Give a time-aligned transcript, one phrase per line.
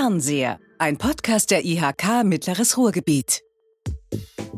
[0.00, 3.42] Fernseher, ein Podcast der IHK Mittleres Ruhrgebiet.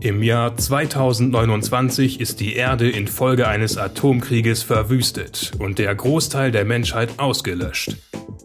[0.01, 7.19] Im Jahr 2029 ist die Erde infolge eines Atomkrieges verwüstet und der Großteil der Menschheit
[7.19, 7.97] ausgelöscht.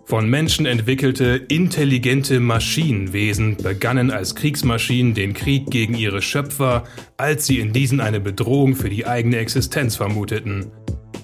[0.05, 6.85] Von Menschen entwickelte, intelligente Maschinenwesen begannen als Kriegsmaschinen den Krieg gegen ihre Schöpfer,
[7.15, 10.71] als sie in diesen eine Bedrohung für die eigene Existenz vermuteten.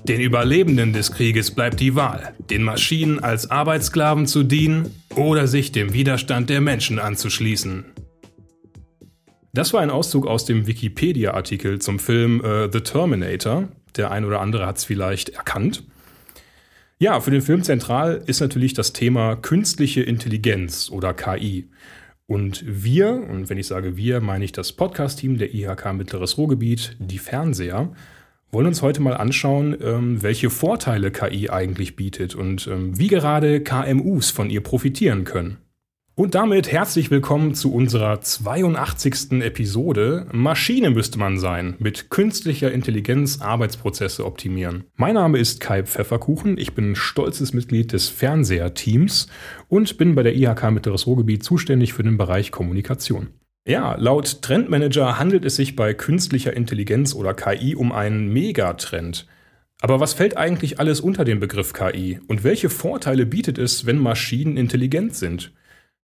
[0.08, 5.72] Den Überlebenden des Krieges bleibt die Wahl, den Maschinen als Arbeitssklaven zu dienen oder sich
[5.72, 7.86] dem Widerstand der Menschen anzuschließen.
[9.54, 13.70] Das war ein Auszug aus dem Wikipedia-Artikel zum Film äh, The Terminator.
[13.96, 15.84] Der ein oder andere hat es vielleicht erkannt.
[17.00, 21.70] Ja, für den Film zentral ist natürlich das Thema künstliche Intelligenz oder KI.
[22.26, 26.98] Und wir, und wenn ich sage wir, meine ich das Podcast-Team der IHK Mittleres Ruhrgebiet,
[27.00, 27.94] die Fernseher,
[28.54, 33.62] wollen uns heute mal anschauen, ähm, welche Vorteile KI eigentlich bietet und ähm, wie gerade
[33.62, 35.58] KMUs von ihr profitieren können.
[36.16, 39.42] Und damit herzlich willkommen zu unserer 82.
[39.42, 44.84] Episode Maschine müsste man sein, mit künstlicher Intelligenz Arbeitsprozesse optimieren.
[44.96, 49.26] Mein Name ist Kai Pfefferkuchen, ich bin stolzes Mitglied des Fernseher-Teams
[49.70, 53.30] und bin bei der IHK Mittleres Ruhrgebiet zuständig für den Bereich Kommunikation.
[53.66, 59.26] Ja, laut Trendmanager handelt es sich bei künstlicher Intelligenz oder KI um einen Megatrend.
[59.80, 64.00] Aber was fällt eigentlich alles unter den Begriff KI und welche Vorteile bietet es, wenn
[64.00, 65.54] Maschinen intelligent sind?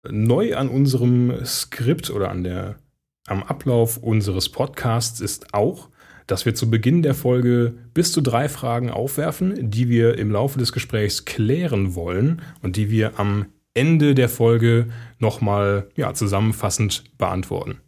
[0.09, 2.79] Neu an unserem Skript oder an der,
[3.27, 5.89] am Ablauf unseres Podcasts ist auch,
[6.27, 10.57] dass wir zu Beginn der Folge bis zu drei Fragen aufwerfen, die wir im Laufe
[10.57, 14.87] des Gesprächs klären wollen und die wir am Ende der Folge
[15.19, 17.79] nochmal ja, zusammenfassend beantworten.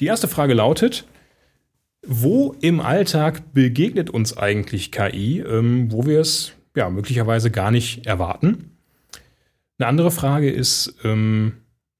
[0.00, 1.06] Die erste Frage lautet,
[2.06, 8.06] wo im Alltag begegnet uns eigentlich KI, ähm, wo wir es ja, möglicherweise gar nicht
[8.06, 8.76] erwarten?
[9.78, 11.54] Eine andere Frage ist, ähm,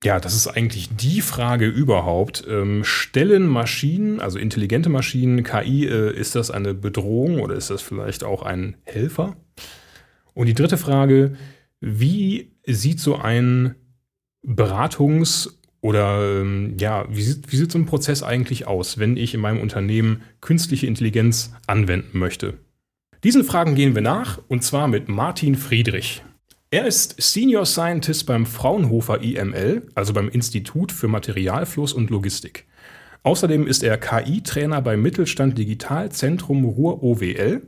[0.05, 2.45] ja, das ist eigentlich die Frage überhaupt.
[2.49, 7.81] Ähm, stellen Maschinen, also intelligente Maschinen, KI, äh, ist das eine Bedrohung oder ist das
[7.81, 9.37] vielleicht auch ein Helfer?
[10.35, 11.37] Und die dritte Frage,
[11.81, 13.75] wie sieht so ein
[14.47, 19.35] Beratungs- oder ähm, ja, wie sieht, wie sieht so ein Prozess eigentlich aus, wenn ich
[19.35, 22.55] in meinem Unternehmen künstliche Intelligenz anwenden möchte?
[23.23, 26.23] Diesen Fragen gehen wir nach und zwar mit Martin Friedrich.
[26.71, 32.67] Er ist Senior Scientist beim Fraunhofer IML, also beim Institut für Materialfluss und Logistik.
[33.23, 37.63] Außerdem ist er KI-Trainer beim Mittelstand Digitalzentrum Ruhr OWL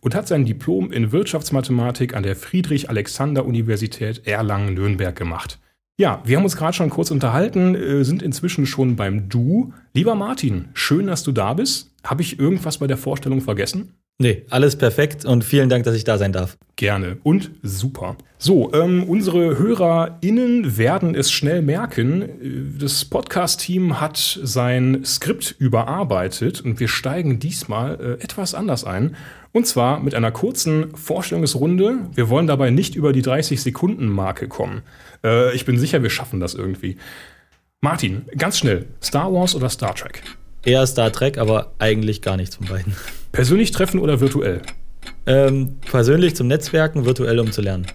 [0.00, 5.58] und hat sein Diplom in Wirtschaftsmathematik an der Friedrich-Alexander-Universität Erlangen-Nürnberg gemacht.
[5.98, 9.74] Ja, wir haben uns gerade schon kurz unterhalten, äh, sind inzwischen schon beim Du.
[9.92, 11.90] Lieber Martin, schön, dass du da bist.
[12.02, 13.99] Habe ich irgendwas bei der Vorstellung vergessen?
[14.22, 16.58] Nee, alles perfekt und vielen Dank, dass ich da sein darf.
[16.76, 18.18] Gerne und super.
[18.36, 22.76] So, ähm, unsere HörerInnen werden es schnell merken.
[22.78, 29.16] Das Podcast-Team hat sein Skript überarbeitet und wir steigen diesmal äh, etwas anders ein.
[29.52, 32.00] Und zwar mit einer kurzen Vorstellungsrunde.
[32.14, 34.82] Wir wollen dabei nicht über die 30-Sekunden-Marke kommen.
[35.24, 36.98] Äh, ich bin sicher, wir schaffen das irgendwie.
[37.80, 38.84] Martin, ganz schnell.
[39.02, 40.22] Star Wars oder Star Trek?
[40.64, 42.94] Eher Star Trek, aber eigentlich gar nichts von beiden.
[43.32, 44.62] Persönlich treffen oder virtuell?
[45.26, 47.86] Ähm, persönlich zum Netzwerken, virtuell um zu lernen.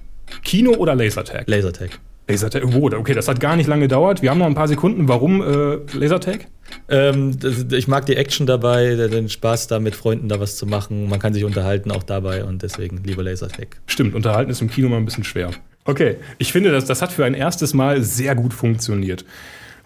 [0.44, 1.48] Kino oder Lasertag?
[1.48, 2.00] Lasertag.
[2.28, 4.24] Lasertag, oh, okay, das hat gar nicht lange gedauert.
[4.24, 5.08] Wir haben noch ein paar Sekunden.
[5.08, 6.48] Warum äh, Lasertag?
[6.90, 10.66] Ähm, das, ich mag die Action dabei, den Spaß da mit Freunden da was zu
[10.66, 11.08] machen.
[11.08, 13.80] Man kann sich unterhalten auch dabei und deswegen lieber Lasertag.
[13.86, 15.52] Stimmt, unterhalten ist im Kino mal ein bisschen schwer.
[15.86, 19.24] Okay, ich finde, das, das hat für ein erstes Mal sehr gut funktioniert.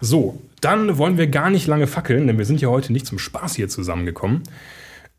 [0.02, 3.18] So, dann wollen wir gar nicht lange fackeln, denn wir sind ja heute nicht zum
[3.18, 4.42] Spaß hier zusammengekommen.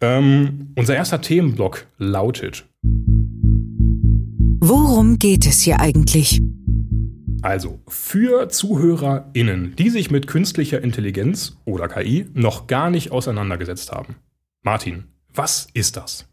[0.02, 2.66] Ähm, unser erster Themenblock lautet.
[4.60, 6.42] Worum geht es hier eigentlich?
[7.44, 14.16] Also, für ZuhörerInnen, die sich mit künstlicher Intelligenz oder KI noch gar nicht auseinandergesetzt haben.
[14.64, 15.04] Martin,
[15.34, 16.26] was ist das?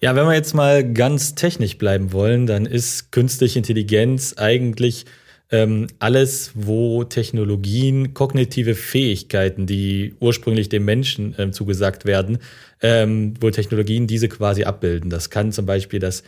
[0.00, 5.04] Ja, wenn wir jetzt mal ganz technisch bleiben wollen, dann ist künstliche Intelligenz eigentlich
[5.50, 12.38] ähm, alles, wo Technologien, kognitive Fähigkeiten, die ursprünglich dem Menschen ähm, zugesagt werden,
[12.82, 15.10] ähm, wo Technologien diese quasi abbilden.
[15.10, 16.22] Das kann zum Beispiel das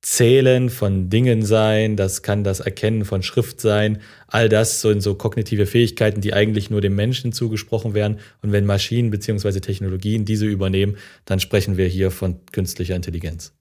[0.00, 4.00] Zählen von Dingen sein, das kann das Erkennen von Schrift sein.
[4.26, 8.18] All das sind so kognitive Fähigkeiten, die eigentlich nur dem Menschen zugesprochen werden.
[8.42, 13.52] Und wenn Maschinen beziehungsweise Technologien diese übernehmen, dann sprechen wir hier von künstlicher Intelligenz.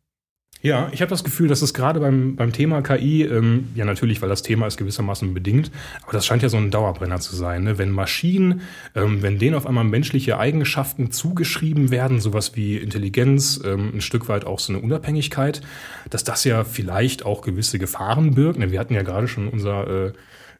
[0.64, 4.22] Ja, ich habe das Gefühl, dass es gerade beim, beim Thema KI, ähm, ja natürlich,
[4.22, 5.72] weil das Thema ist gewissermaßen bedingt,
[6.04, 7.64] aber das scheint ja so ein Dauerbrenner zu sein.
[7.64, 7.80] Ne?
[7.80, 8.62] Wenn Maschinen,
[8.94, 14.30] ähm, wenn denen auf einmal menschliche Eigenschaften zugeschrieben werden, sowas wie Intelligenz, ähm, ein Stück
[14.30, 15.62] weit auch so eine Unabhängigkeit,
[16.12, 18.60] dass das ja vielleicht auch gewisse Gefahren birgt.
[18.60, 18.72] Ne?
[18.72, 20.14] Wir hatten ja gerade schon unser äh,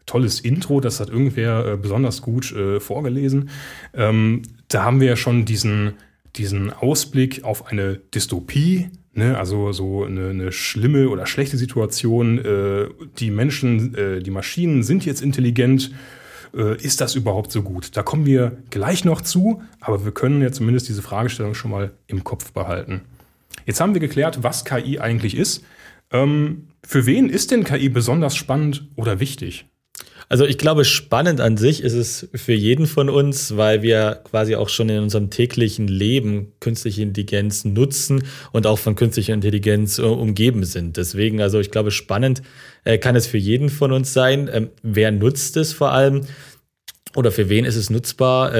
[0.08, 3.52] tolles Intro, das hat irgendwer äh, besonders gut äh, vorgelesen.
[3.94, 5.94] Ähm, da haben wir ja schon diesen,
[6.38, 12.38] diesen Ausblick auf eine Dystopie Ne, also so eine, eine, schlimme oder schlechte Situation.
[12.40, 12.88] Äh,
[13.20, 15.92] die Menschen, äh, die Maschinen sind jetzt intelligent.
[16.54, 17.98] Äh, ist das überhaupt so gut?
[17.98, 21.92] Da kommen wir gleich noch zu, aber wir können ja zumindest diese Fragestellung schon mal
[22.08, 23.02] im Kopf behalten.
[23.66, 25.66] Jetzt haben wir geklärt, was KI eigentlich ist.
[26.12, 29.66] Ähm, für wen ist denn KI besonders spannend oder wichtig?
[30.32, 34.56] Also ich glaube, spannend an sich ist es für jeden von uns, weil wir quasi
[34.56, 38.24] auch schon in unserem täglichen Leben künstliche Intelligenz nutzen
[38.54, 40.96] und auch von künstlicher Intelligenz äh, umgeben sind.
[40.96, 42.44] Deswegen, also ich glaube, spannend
[42.86, 44.50] äh, kann es für jeden von uns sein.
[44.54, 46.22] Ähm, wer nutzt es vor allem?
[47.14, 48.56] Oder für wen ist es nutzbar?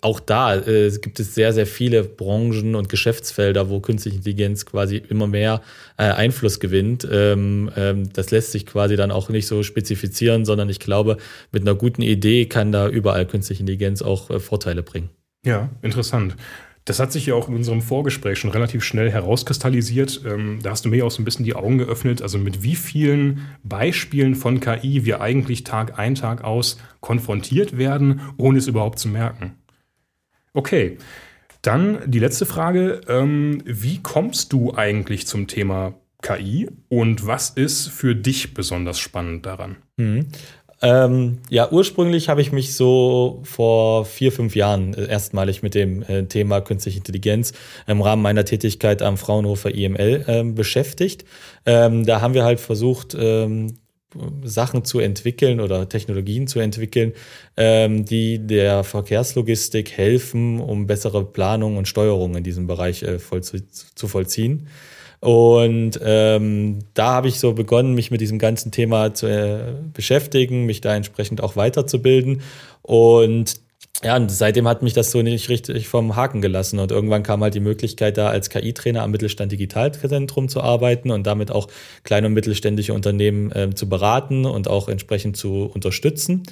[0.00, 4.96] Auch da äh, gibt es sehr, sehr viele Branchen und Geschäftsfelder, wo künstliche Intelligenz quasi
[4.96, 5.62] immer mehr
[5.96, 7.06] äh, Einfluss gewinnt.
[7.10, 11.18] Ähm, ähm, das lässt sich quasi dann auch nicht so spezifizieren, sondern ich glaube,
[11.52, 15.10] mit einer guten Idee kann da überall künstliche Intelligenz auch äh, Vorteile bringen.
[15.44, 16.36] Ja, interessant.
[16.84, 20.22] Das hat sich ja auch in unserem Vorgespräch schon relativ schnell herauskristallisiert.
[20.26, 22.74] Ähm, da hast du mir auch so ein bisschen die Augen geöffnet, also mit wie
[22.74, 28.98] vielen Beispielen von KI wir eigentlich Tag ein, Tag aus konfrontiert werden, ohne es überhaupt
[28.98, 29.61] zu merken.
[30.54, 30.98] Okay,
[31.62, 33.00] dann die letzte Frage.
[33.08, 39.46] Ähm, wie kommst du eigentlich zum Thema KI und was ist für dich besonders spannend
[39.46, 39.76] daran?
[39.96, 40.26] Mhm.
[40.84, 46.24] Ähm, ja, ursprünglich habe ich mich so vor vier, fünf Jahren erstmalig mit dem äh,
[46.24, 47.52] Thema künstliche Intelligenz
[47.86, 51.24] im Rahmen meiner Tätigkeit am Fraunhofer IML äh, beschäftigt.
[51.66, 53.78] Ähm, da haben wir halt versucht, ähm,
[54.44, 57.12] Sachen zu entwickeln oder Technologien zu entwickeln,
[57.56, 63.42] ähm, die der Verkehrslogistik helfen, um bessere Planung und Steuerung in diesem Bereich äh, voll
[63.42, 64.68] zu, zu vollziehen.
[65.20, 70.66] Und ähm, da habe ich so begonnen, mich mit diesem ganzen Thema zu äh, beschäftigen,
[70.66, 72.42] mich da entsprechend auch weiterzubilden.
[72.82, 73.60] Und
[74.04, 76.78] ja, und seitdem hat mich das so nicht richtig vom Haken gelassen.
[76.78, 81.26] Und irgendwann kam halt die Möglichkeit, da als KI-Trainer am Mittelstand Digitalzentrum zu arbeiten und
[81.26, 81.68] damit auch
[82.02, 86.42] kleine und mittelständische Unternehmen äh, zu beraten und auch entsprechend zu unterstützen.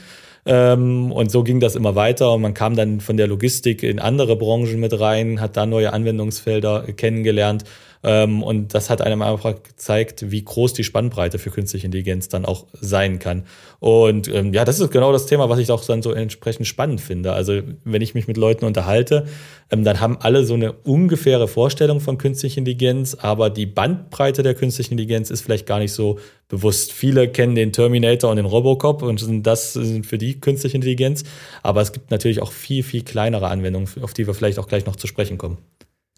[0.47, 3.99] Ähm, und so ging das immer weiter und man kam dann von der Logistik in
[3.99, 7.65] andere Branchen mit rein, hat da neue Anwendungsfelder kennengelernt
[8.03, 12.67] und das hat einem einfach gezeigt, wie groß die Spannbreite für künstliche Intelligenz dann auch
[12.73, 13.45] sein kann.
[13.79, 17.03] Und ähm, ja, das ist genau das Thema, was ich auch dann so entsprechend spannend
[17.03, 17.33] finde.
[17.33, 19.27] Also wenn ich mich mit Leuten unterhalte,
[19.71, 24.55] ähm, dann haben alle so eine ungefähre Vorstellung von künstlicher Intelligenz, aber die Bandbreite der
[24.55, 26.19] künstlichen Intelligenz ist vielleicht gar nicht so
[26.49, 26.93] bewusst.
[26.93, 31.25] Viele kennen den Terminator und den Robocop und das sind für die künstliche Intelligenz.
[31.63, 34.87] Aber es gibt natürlich auch viel, viel kleinere Anwendungen, auf die wir vielleicht auch gleich
[34.87, 35.59] noch zu sprechen kommen.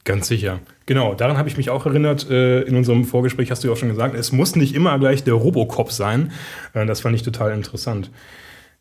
[0.05, 0.61] Ganz sicher.
[0.87, 2.29] Genau, daran habe ich mich auch erinnert.
[2.29, 5.23] Äh, in unserem Vorgespräch hast du ja auch schon gesagt, es muss nicht immer gleich
[5.23, 6.33] der Robocop sein.
[6.75, 8.11] Äh, das fand ich total interessant.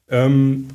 [0.09, 0.67] Ähm,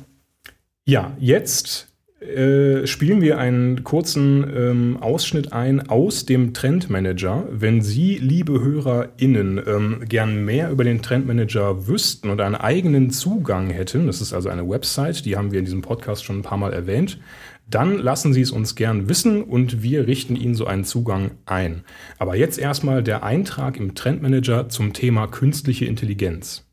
[0.85, 1.87] ja, jetzt
[2.21, 7.47] äh, spielen wir einen kurzen ähm, Ausschnitt ein aus dem Trendmanager.
[7.51, 13.69] Wenn Sie, liebe HörerInnen, ähm, gern mehr über den Trendmanager wüssten und einen eigenen Zugang
[13.69, 16.57] hätten, das ist also eine Website, die haben wir in diesem Podcast schon ein paar
[16.57, 17.19] Mal erwähnt,
[17.69, 21.83] dann lassen Sie es uns gern wissen und wir richten Ihnen so einen Zugang ein.
[22.17, 26.65] Aber jetzt erstmal der Eintrag im Trendmanager zum Thema künstliche Intelligenz.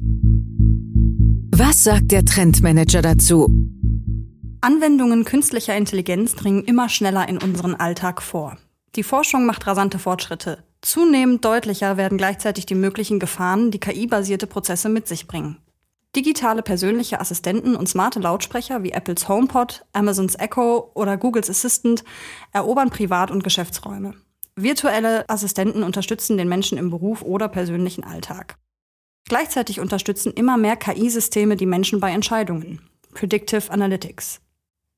[1.57, 3.49] Was sagt der Trendmanager dazu?
[4.61, 8.57] Anwendungen künstlicher Intelligenz dringen immer schneller in unseren Alltag vor.
[8.97, 10.65] Die Forschung macht rasante Fortschritte.
[10.81, 15.57] Zunehmend deutlicher werden gleichzeitig die möglichen Gefahren, die KI-basierte Prozesse mit sich bringen.
[16.17, 22.05] Digitale persönliche Assistenten und smarte Lautsprecher wie Apples HomePod, Amazons Echo oder Googles Assistant
[22.53, 24.15] erobern Privat- und Geschäftsräume.
[24.55, 28.57] Virtuelle Assistenten unterstützen den Menschen im Beruf oder persönlichen Alltag.
[29.27, 32.81] Gleichzeitig unterstützen immer mehr KI-Systeme die Menschen bei Entscheidungen.
[33.15, 34.41] Predictive Analytics.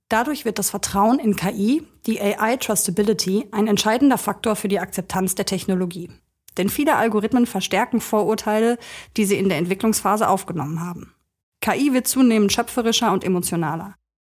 [0.09, 5.35] Dadurch wird das Vertrauen in KI, die AI Trustability, ein entscheidender Faktor für die Akzeptanz
[5.35, 6.11] der Technologie.
[6.57, 8.79] Denn viele Algorithmen verstärken Vorurteile,
[9.17, 11.13] die sie in der Entwicklungsphase aufgenommen haben.
[11.61, 13.95] KI wird zunehmend schöpferischer und emotionaler.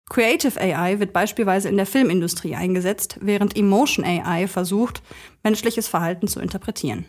[0.08, 5.02] Creative AI wird beispielsweise in der Filmindustrie eingesetzt, während Emotion AI versucht,
[5.42, 7.04] menschliches Verhalten zu interpretieren.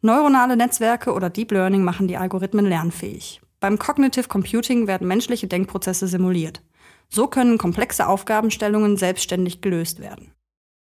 [0.00, 3.40] Neuronale Netzwerke oder Deep Learning machen die Algorithmen lernfähig.
[3.60, 6.62] Beim Cognitive Computing werden menschliche Denkprozesse simuliert.
[7.08, 10.32] So können komplexe Aufgabenstellungen selbstständig gelöst werden.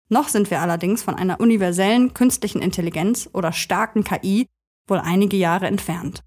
[0.10, 4.48] Noch sind wir allerdings von einer universellen künstlichen Intelligenz oder starken KI
[4.88, 6.24] wohl einige Jahre entfernt.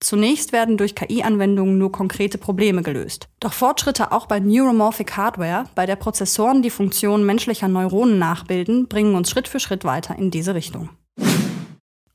[0.00, 3.28] Zunächst werden durch KI-Anwendungen nur konkrete Probleme gelöst.
[3.38, 9.14] Doch Fortschritte auch bei Neuromorphic Hardware, bei der Prozessoren die Funktionen menschlicher Neuronen nachbilden, bringen
[9.14, 10.90] uns Schritt für Schritt weiter in diese Richtung.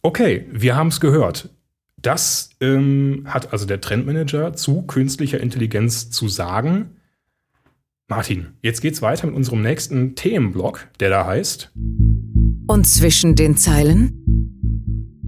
[0.01, 1.49] Okay, wir haben es gehört.
[1.95, 6.96] Das ähm, hat also der Trendmanager zu künstlicher Intelligenz zu sagen.
[8.09, 11.73] Martin, jetzt geht's weiter mit unserem nächsten Themenblock, der da heißt.
[12.65, 14.23] Und zwischen den Zeilen?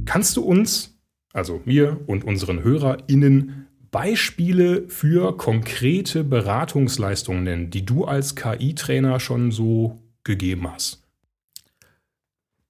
[0.06, 0.98] Kannst du uns,
[1.34, 9.52] also mir und unseren HörerInnen, Beispiele für konkrete Beratungsleistungen nennen, die du als KI-Trainer schon
[9.52, 11.04] so gegeben hast?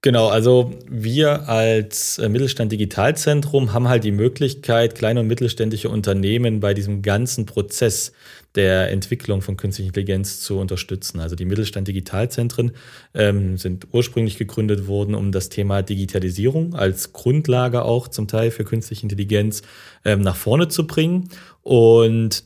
[0.02, 6.60] Genau, also wir als äh, Mittelstand Digitalzentrum haben halt die Möglichkeit, kleine und mittelständische Unternehmen
[6.60, 8.12] bei diesem ganzen Prozess
[8.54, 11.20] der Entwicklung von künstlicher Intelligenz zu unterstützen.
[11.20, 12.72] Also die Mittelstand Digitalzentren
[13.12, 18.64] ähm, sind ursprünglich gegründet worden, um das Thema Digitalisierung als Grundlage auch zum Teil für
[18.64, 19.60] künstliche Intelligenz
[20.06, 21.28] ähm, nach vorne zu bringen.
[21.62, 22.44] Und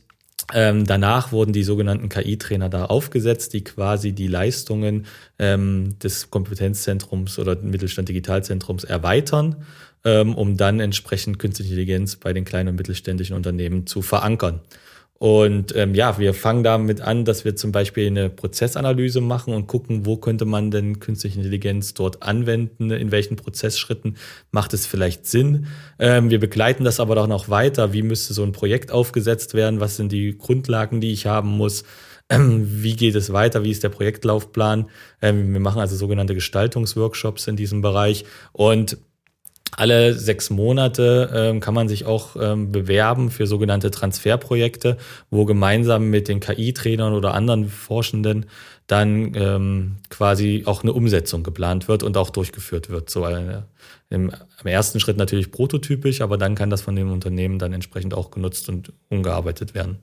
[0.53, 5.05] ähm, danach wurden die sogenannten KI-Trainer da aufgesetzt, die quasi die Leistungen
[5.39, 9.65] ähm, des Kompetenzzentrums oder Mittelstand Digitalzentrums erweitern,
[10.03, 14.61] ähm, um dann entsprechend künstliche Intelligenz bei den kleinen und mittelständischen Unternehmen zu verankern.
[15.17, 19.65] Und ähm, ja, wir fangen damit an, dass wir zum Beispiel eine Prozessanalyse machen und
[19.65, 24.17] gucken, wo könnte man denn künstliche Intelligenz dort anwenden, in welchen Prozessschritten
[24.51, 25.67] macht es vielleicht Sinn.
[25.99, 27.93] Ähm, wir begleiten das aber doch noch weiter.
[27.93, 29.79] Wie müsste so ein Projekt aufgesetzt werden?
[29.79, 31.85] Was sind die Grundlagen, die ich haben muss?
[32.29, 33.63] Ähm, wie geht es weiter?
[33.63, 34.89] Wie ist der Projektlaufplan?
[35.21, 38.97] Ähm, wir machen also sogenannte Gestaltungsworkshops in diesem Bereich und
[39.77, 44.97] alle sechs Monate ähm, kann man sich auch ähm, bewerben für sogenannte Transferprojekte,
[45.29, 48.45] wo gemeinsam mit den KI-Trainern oder anderen Forschenden
[48.87, 53.09] dann ähm, quasi auch eine Umsetzung geplant wird und auch durchgeführt wird.
[53.09, 53.63] So äh,
[54.09, 58.13] im, im ersten Schritt natürlich prototypisch, aber dann kann das von dem Unternehmen dann entsprechend
[58.13, 59.99] auch genutzt und umgearbeitet werden.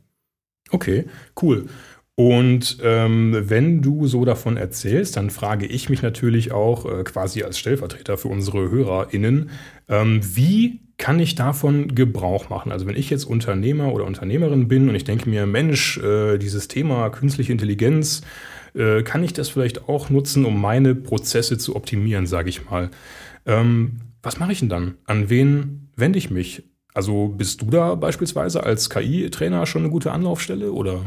[0.71, 1.07] Okay,
[1.41, 1.67] cool.
[2.14, 7.42] Und ähm, wenn du so davon erzählst, dann frage ich mich natürlich auch äh, quasi
[7.42, 9.50] als Stellvertreter für unsere HörerInnen,
[9.88, 12.71] ähm, wie kann ich davon Gebrauch machen?
[12.71, 16.69] Also wenn ich jetzt Unternehmer oder Unternehmerin bin und ich denke mir, Mensch, äh, dieses
[16.69, 18.21] Thema künstliche Intelligenz,
[18.75, 22.90] äh, kann ich das vielleicht auch nutzen, um meine Prozesse zu optimieren, sage ich mal.
[23.47, 24.95] Ähm, was mache ich denn dann?
[25.07, 26.62] An wen wende ich mich?
[26.95, 31.00] Also bist du da beispielsweise als KI-Trainer schon eine gute Anlaufstelle oder?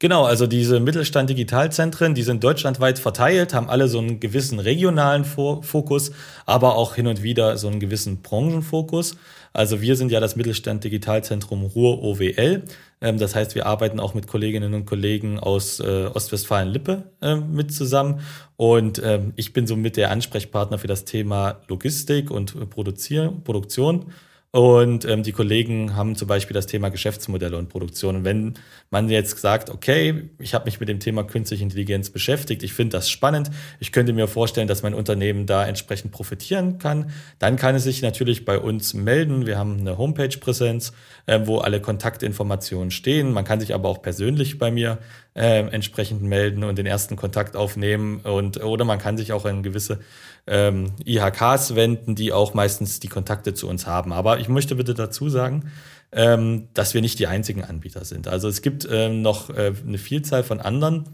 [0.00, 6.10] Genau, also diese Mittelstand-Digitalzentren, die sind deutschlandweit verteilt, haben alle so einen gewissen regionalen Fokus,
[6.46, 9.16] aber auch hin und wieder so einen gewissen Branchenfokus.
[9.52, 12.64] Also wir sind ja das Mittelstand-Digitalzentrum Ruhr OWL.
[13.00, 17.72] Ähm, das heißt, wir arbeiten auch mit Kolleginnen und Kollegen aus äh, Ostwestfalen-Lippe äh, mit
[17.72, 18.20] zusammen.
[18.56, 24.12] Und ähm, ich bin somit der Ansprechpartner für das Thema Logistik und Produktion.
[24.54, 28.14] Und ähm, die Kollegen haben zum Beispiel das Thema Geschäftsmodelle und Produktion.
[28.14, 28.54] Und wenn
[28.88, 32.96] man jetzt sagt, okay, ich habe mich mit dem Thema künstliche Intelligenz beschäftigt, ich finde
[32.96, 37.74] das spannend, ich könnte mir vorstellen, dass mein Unternehmen da entsprechend profitieren kann, dann kann
[37.74, 39.44] es sich natürlich bei uns melden.
[39.44, 40.92] Wir haben eine Homepage-Präsenz,
[41.26, 43.32] äh, wo alle Kontaktinformationen stehen.
[43.32, 44.98] Man kann sich aber auch persönlich bei mir
[45.34, 48.20] äh, entsprechend melden und den ersten Kontakt aufnehmen.
[48.20, 49.98] Und, oder man kann sich auch an gewisse
[50.46, 54.12] ähm, IHKs wenden, die auch meistens die Kontakte zu uns haben.
[54.12, 55.70] Aber ich möchte bitte dazu sagen,
[56.12, 58.28] ähm, dass wir nicht die einzigen Anbieter sind.
[58.28, 61.04] Also es gibt ähm, noch äh, eine Vielzahl von anderen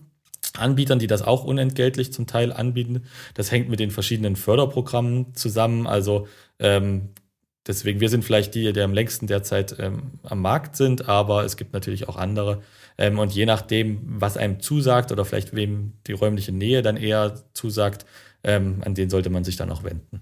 [0.58, 3.04] Anbietern, die das auch unentgeltlich zum Teil anbieten.
[3.34, 5.86] Das hängt mit den verschiedenen Förderprogrammen zusammen.
[5.86, 6.26] Also
[6.58, 7.10] ähm,
[7.66, 11.56] deswegen, wir sind vielleicht die, die am längsten derzeit ähm, am Markt sind, aber es
[11.56, 12.62] gibt natürlich auch andere.
[12.98, 17.34] Ähm, und je nachdem, was einem zusagt oder vielleicht wem die räumliche Nähe dann eher
[17.54, 18.04] zusagt,
[18.44, 20.20] ähm, an den sollte man sich dann auch wenden.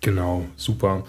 [0.00, 1.04] Genau, super.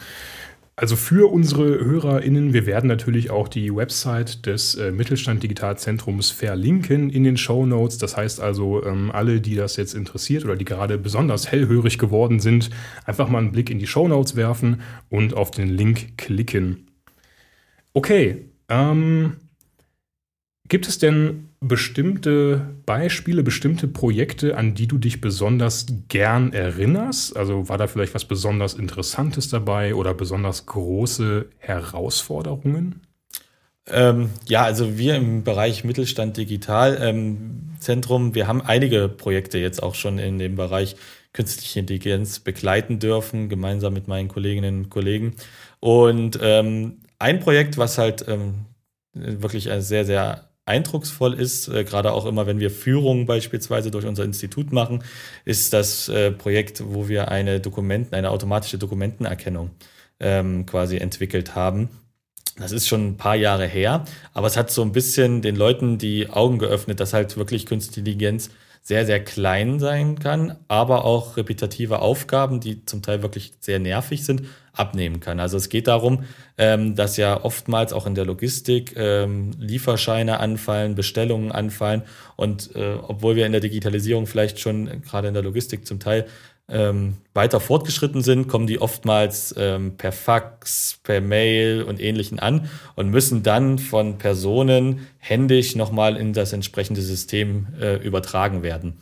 [0.75, 7.11] Also für unsere HörerInnen, wir werden natürlich auch die Website des äh, Mittelstand Digitalzentrums verlinken
[7.11, 7.99] in den Show Notes.
[7.99, 12.39] Das heißt also, ähm, alle, die das jetzt interessiert oder die gerade besonders hellhörig geworden
[12.39, 12.71] sind,
[13.05, 16.87] einfach mal einen Blick in die Show Notes werfen und auf den Link klicken.
[17.93, 19.33] Okay, ähm,
[20.69, 27.35] Gibt es denn bestimmte Beispiele, bestimmte Projekte, an die du dich besonders gern erinnerst?
[27.35, 33.01] Also war da vielleicht was besonders Interessantes dabei oder besonders große Herausforderungen?
[33.87, 39.83] Ähm, ja, also wir im Bereich Mittelstand Digital ähm, Zentrum, wir haben einige Projekte jetzt
[39.83, 40.95] auch schon in dem Bereich
[41.33, 45.35] künstliche Intelligenz begleiten dürfen, gemeinsam mit meinen Kolleginnen und Kollegen.
[45.79, 48.65] Und ähm, ein Projekt, was halt ähm,
[49.13, 54.23] wirklich sehr, sehr eindrucksvoll ist, äh, gerade auch immer, wenn wir Führungen beispielsweise durch unser
[54.23, 55.03] Institut machen,
[55.45, 59.71] ist das äh, Projekt, wo wir eine Dokumenten, eine automatische Dokumentenerkennung
[60.19, 61.89] ähm, quasi entwickelt haben.
[62.57, 65.97] Das ist schon ein paar Jahre her, aber es hat so ein bisschen den Leuten
[65.97, 68.51] die Augen geöffnet, dass halt wirklich Künstliche Intelligenz
[68.85, 74.25] sehr, sehr klein sein kann, aber auch repetitive Aufgaben, die zum Teil wirklich sehr nervig
[74.25, 75.39] sind, abnehmen kann.
[75.39, 76.25] Also es geht darum,
[76.57, 82.03] ähm, dass ja oftmals auch in der Logistik ähm, Lieferscheine anfallen, Bestellungen anfallen
[82.35, 86.25] und äh, obwohl wir in der Digitalisierung vielleicht schon gerade in der Logistik zum Teil
[86.69, 92.69] ähm, weiter fortgeschritten sind, kommen die oftmals ähm, per Fax, per Mail und ähnlichen an
[92.95, 98.97] und müssen dann von Personen händisch nochmal in das entsprechende System äh, übertragen werden.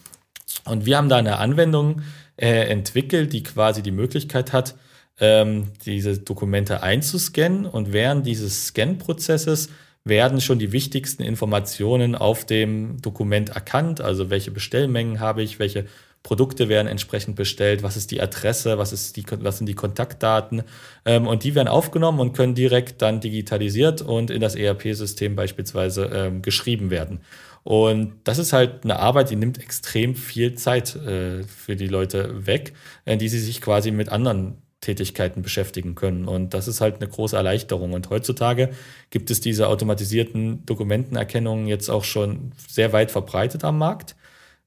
[0.65, 2.01] Und wir haben da eine Anwendung
[2.38, 4.75] äh, entwickelt, die quasi die Möglichkeit hat,
[5.20, 9.70] ähm, diese Dokumente einzuscannen und während dieses Scan-Prozesses
[10.03, 15.86] werden schon die wichtigsten Informationen auf dem Dokument erkannt, also welche Bestellmengen habe ich, welche
[16.24, 20.63] Produkte werden entsprechend bestellt, was ist die Adresse, was, ist die, was sind die Kontaktdaten
[21.06, 26.06] ähm, und die werden aufgenommen und können direkt dann digitalisiert und in das ERP-System beispielsweise
[26.13, 27.22] ähm, geschrieben werden.
[27.63, 32.48] Und das ist halt eine Arbeit, die nimmt extrem viel Zeit äh, für die Leute
[32.48, 32.74] weg,
[33.06, 36.28] äh, die sie sich quasi mit anderen Tätigkeiten beschäftigen können.
[36.28, 37.94] Und das ist halt eine große Erleichterung.
[37.94, 38.72] Und heutzutage
[39.12, 44.16] gibt es diese automatisierten Dokumentenerkennungen jetzt auch schon sehr weit verbreitet am Markt.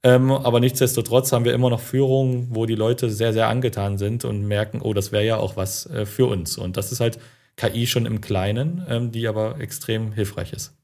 [0.05, 4.27] Ähm, aber nichtsdestotrotz haben wir immer noch Führungen, wo die Leute sehr, sehr angetan sind
[4.27, 6.59] und merken, oh, das wäre ja auch was äh, für uns.
[6.59, 7.19] Und das ist halt
[7.57, 10.77] KI schon im Kleinen, ähm, die aber extrem hilfreich ist.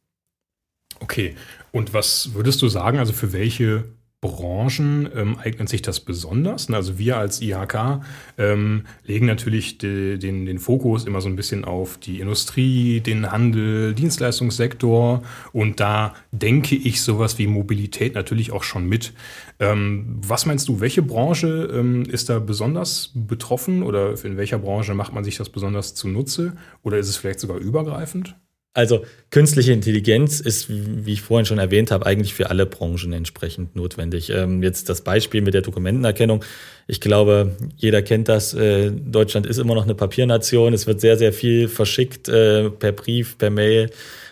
[1.01, 1.37] Okay,
[1.71, 3.85] und was würdest du sagen, also für welche
[4.21, 6.71] Branchen ähm, eignet sich das besonders.
[6.71, 8.03] Also wir als IHK
[8.37, 13.33] ähm, legen natürlich de, den, den Fokus immer so ein bisschen auf die Industrie, den
[13.33, 15.23] Handel, Dienstleistungssektor
[15.53, 19.15] und da denke ich sowas wie Mobilität natürlich auch schon mit.
[19.59, 24.95] Ähm, was meinst du, welche Branche ähm, ist da besonders betroffen oder in welcher Branche
[24.95, 28.37] macht man sich das besonders zunutze oder ist es vielleicht sogar übergreifend?
[28.73, 33.75] Also künstliche Intelligenz ist, wie ich vorhin schon erwähnt habe, eigentlich für alle Branchen entsprechend
[33.75, 34.31] notwendig.
[34.31, 36.45] Ähm, jetzt das Beispiel mit der Dokumentenerkennung.
[36.87, 38.55] Ich glaube, jeder kennt das.
[38.55, 40.73] Äh, Deutschland ist immer noch eine Papiernation.
[40.73, 43.91] Es wird sehr, sehr viel verschickt äh, per Brief, per Mail.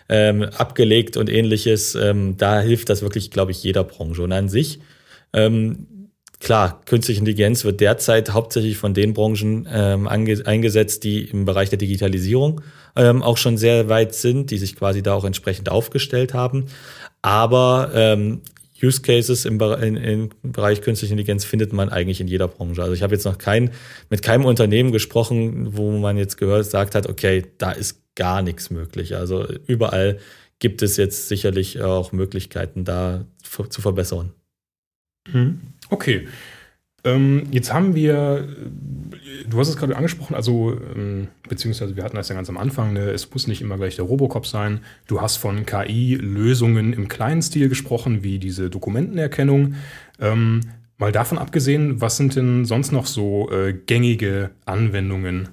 [0.09, 1.97] Ähm, abgelegt und ähnliches.
[1.97, 4.23] Ähm, da hilft das wirklich, glaube ich, jeder Branche.
[4.23, 4.79] Und an sich
[5.33, 5.87] ähm,
[6.41, 11.79] Klar, künstliche Intelligenz wird derzeit hauptsächlich von den Branchen ähm, eingesetzt, die im Bereich der
[11.79, 12.61] Digitalisierung
[12.95, 16.67] ähm, auch schon sehr weit sind, die sich quasi da auch entsprechend aufgestellt haben.
[17.23, 18.43] Aber ähm,
[18.81, 22.83] Use Cases im, in, im Bereich künstliche Intelligenz findet man eigentlich in jeder Branche.
[22.83, 23.73] Also ich habe jetzt noch kein,
[24.09, 28.71] mit keinem Unternehmen gesprochen, wo man jetzt gehört, sagt hat, okay, da ist gar nichts
[28.71, 29.17] möglich.
[29.17, 30.19] Also überall
[30.61, 34.33] gibt es jetzt sicherlich auch Möglichkeiten, da zu verbessern.
[35.33, 35.61] Mhm.
[35.91, 36.29] Okay.
[37.05, 38.49] Ähm, jetzt haben wir,
[39.49, 42.93] du hast es gerade angesprochen, also ähm, beziehungsweise wir hatten das ja ganz am Anfang,
[42.93, 44.81] ne, es muss nicht immer gleich der Robocop sein.
[45.07, 49.75] Du hast von KI-Lösungen im kleinen Stil gesprochen, wie diese Dokumentenerkennung.
[50.21, 50.61] Ähm,
[50.99, 55.51] mal davon abgesehen, was sind denn sonst noch so äh, gängige Anwendungen,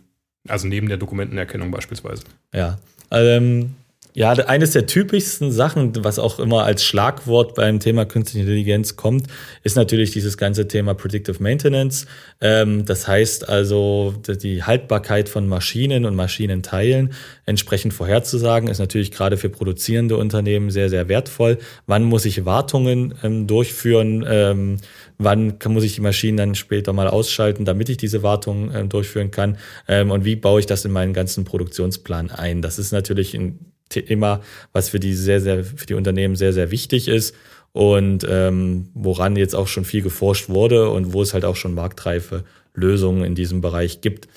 [0.47, 2.23] also neben der Dokumentenerkennung beispielsweise?
[2.53, 2.79] Ja,
[3.11, 3.75] ähm,
[4.15, 9.27] ja, eines der typischsten Sachen, was auch immer als Schlagwort beim Thema künstliche Intelligenz kommt,
[9.63, 12.05] ist natürlich dieses ganze Thema Predictive Maintenance.
[12.39, 17.11] Ähm, das heißt also, die Haltbarkeit von Maschinen und Maschinenteilen
[17.45, 21.57] entsprechend vorherzusagen, ist natürlich gerade für produzierende Unternehmen sehr, sehr wertvoll.
[21.85, 24.25] Wann muss ich Wartungen ähm, durchführen?
[24.25, 24.77] Ähm,
[25.17, 29.31] wann muss ich die Maschinen dann später mal ausschalten, damit ich diese Wartung ähm, durchführen
[29.31, 29.57] kann?
[29.89, 32.61] Ähm, und wie baue ich das in meinen ganzen Produktionsplan ein?
[32.61, 34.41] Das ist natürlich ein Thema,
[34.73, 37.35] was für die sehr, sehr, für die Unternehmen sehr, sehr wichtig ist
[37.71, 41.73] und ähm, woran jetzt auch schon viel geforscht wurde und wo es halt auch schon
[41.73, 42.43] marktreife
[42.73, 44.27] Lösungen in diesem Bereich gibt.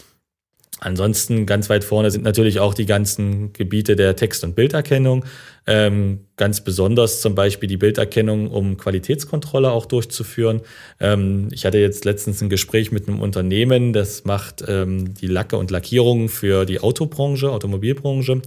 [0.80, 5.24] Ansonsten ganz weit vorne sind natürlich auch die ganzen Gebiete der Text- und Bilderkennung.
[5.66, 10.60] Ähm, ganz besonders zum Beispiel die Bilderkennung, um Qualitätskontrolle auch durchzuführen.
[11.00, 15.56] Ähm, ich hatte jetzt letztens ein Gespräch mit einem Unternehmen, das macht ähm, die Lacke
[15.56, 18.40] und Lackierungen für die Autobranche, Automobilbranche.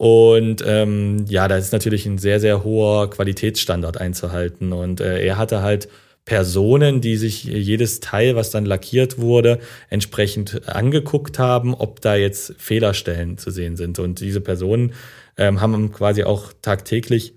[0.00, 4.72] Und ähm, ja, da ist natürlich ein sehr, sehr hoher Qualitätsstandard einzuhalten.
[4.72, 5.90] Und äh, er hatte halt
[6.24, 9.58] Personen, die sich jedes Teil, was dann lackiert wurde,
[9.90, 13.98] entsprechend angeguckt haben, ob da jetzt Fehlerstellen zu sehen sind.
[13.98, 14.94] Und diese Personen
[15.36, 17.34] ähm, haben quasi auch tagtäglich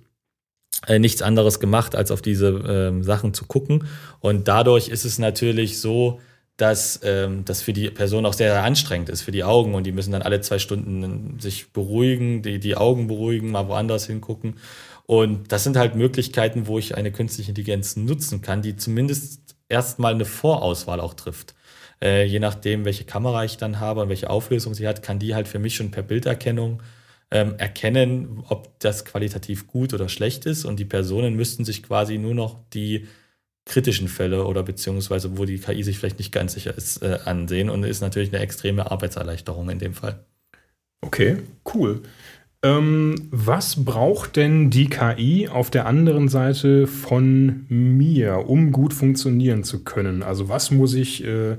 [0.88, 3.88] äh, nichts anderes gemacht, als auf diese ähm, Sachen zu gucken.
[4.21, 6.21] Und dadurch ist es natürlich so,
[6.58, 9.74] dass ähm, das für die Person auch sehr, sehr anstrengend ist, für die Augen.
[9.74, 14.06] Und die müssen dann alle zwei Stunden sich beruhigen, die, die Augen beruhigen, mal woanders
[14.06, 14.56] hingucken.
[15.06, 20.13] Und das sind halt Möglichkeiten, wo ich eine künstliche Intelligenz nutzen kann, die zumindest erstmal
[20.13, 21.56] eine Vorauswahl auch trifft.
[22.02, 25.36] Äh, je nachdem, welche Kamera ich dann habe und welche Auflösung sie hat, kann die
[25.36, 26.84] halt für mich schon per Bilderkennung
[27.32, 30.66] ähm, erkennen, ob das qualitativ gut oder schlecht ist.
[30.66, 33.08] Und die Personen müssten sich quasi nur noch die
[33.65, 37.69] kritischen Fälle oder beziehungsweise wo die KI sich vielleicht nicht ganz sicher ist, äh, ansehen
[37.69, 40.26] und ist natürlich eine extreme Arbeitserleichterung in dem Fall.
[41.02, 41.38] Okay,
[41.73, 42.02] cool.
[42.63, 49.63] Ähm, was braucht denn die KI auf der anderen Seite von mir, um gut funktionieren
[49.65, 50.23] zu können?
[50.23, 51.58] Also was muss ich äh,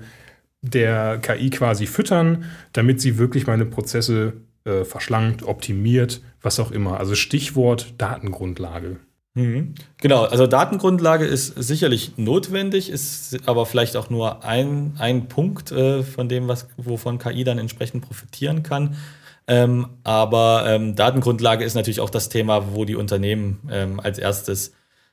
[0.63, 4.33] der KI quasi füttern, damit sie wirklich meine Prozesse
[4.65, 6.99] äh, verschlankt, optimiert, was auch immer.
[6.99, 8.97] Also Stichwort Datengrundlage.
[9.35, 9.75] Mhm.
[9.99, 16.05] Genau, also Datengrundlage ist sicherlich notwendig, ist aber vielleicht auch nur ein, ein Punkt äh,
[16.05, 18.97] von dem, was, wovon KI dann entsprechend profitieren kann.
[19.49, 24.73] Ähm, aber ähm, Datengrundlage ist natürlich auch das Thema, wo die Unternehmen ähm, als erstes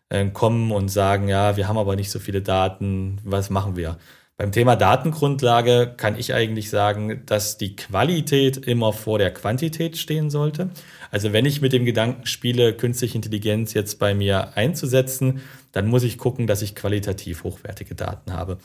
[0.09, 3.97] äh, kommen und sagen, ja, wir haben aber nicht so viele Daten, was machen wir?
[4.41, 10.31] Beim Thema Datengrundlage kann ich eigentlich sagen, dass die Qualität immer vor der Quantität stehen
[10.31, 10.71] sollte.
[11.11, 15.41] Also wenn ich mit dem Gedanken spiele, künstliche Intelligenz jetzt bei mir einzusetzen,
[15.73, 18.57] dann muss ich gucken, dass ich qualitativ hochwertige Daten habe.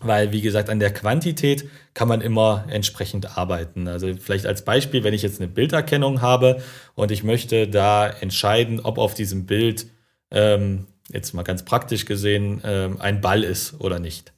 [0.00, 3.86] Weil, wie gesagt, an der Quantität kann man immer entsprechend arbeiten.
[3.86, 6.60] Also vielleicht als Beispiel, wenn ich jetzt eine Bilderkennung habe
[6.96, 9.86] und ich möchte da entscheiden, ob auf diesem Bild,
[10.32, 14.33] ähm, jetzt mal ganz praktisch gesehen, ähm, ein Ball ist oder nicht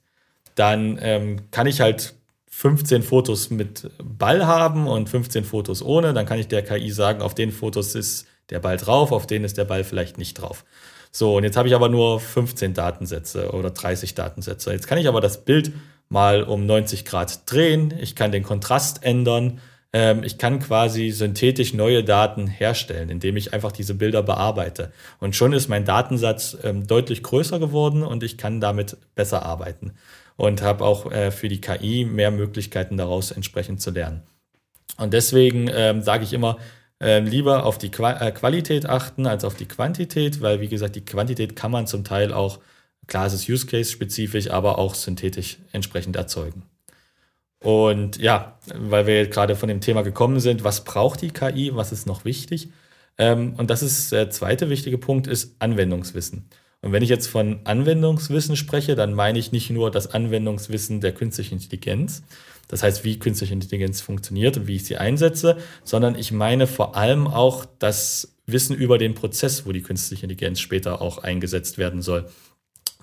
[0.56, 2.14] dann ähm, kann ich halt
[2.48, 6.14] 15 Fotos mit Ball haben und 15 Fotos ohne.
[6.14, 9.44] Dann kann ich der KI sagen, auf den Fotos ist der Ball drauf, auf denen
[9.44, 10.64] ist der Ball vielleicht nicht drauf.
[11.12, 14.72] So, und jetzt habe ich aber nur 15 Datensätze oder 30 Datensätze.
[14.72, 15.72] Jetzt kann ich aber das Bild
[16.08, 17.92] mal um 90 Grad drehen.
[18.00, 19.60] Ich kann den Kontrast ändern.
[19.92, 24.92] Ähm, ich kann quasi synthetisch neue Daten herstellen, indem ich einfach diese Bilder bearbeite.
[25.20, 29.92] Und schon ist mein Datensatz ähm, deutlich größer geworden und ich kann damit besser arbeiten
[30.36, 34.22] und habe auch äh, für die KI mehr Möglichkeiten daraus entsprechend zu lernen.
[34.98, 36.58] Und deswegen ähm, sage ich immer,
[37.00, 40.96] äh, lieber auf die Qua äh, Qualität achten als auf die Quantität, weil wie gesagt,
[40.96, 42.60] die Quantität kann man zum Teil auch,
[43.06, 46.62] klar es ist Use Case spezifisch, aber auch synthetisch entsprechend erzeugen.
[47.60, 51.92] Und ja, weil wir gerade von dem Thema gekommen sind, was braucht die KI, was
[51.92, 52.70] ist noch wichtig?
[53.18, 56.48] Ähm, und das ist der zweite wichtige Punkt, ist Anwendungswissen.
[56.86, 61.10] Und wenn ich jetzt von Anwendungswissen spreche, dann meine ich nicht nur das Anwendungswissen der
[61.10, 62.22] künstlichen Intelligenz,
[62.68, 66.94] das heißt, wie künstliche Intelligenz funktioniert und wie ich sie einsetze, sondern ich meine vor
[66.94, 72.02] allem auch das Wissen über den Prozess, wo die künstliche Intelligenz später auch eingesetzt werden
[72.02, 72.30] soll.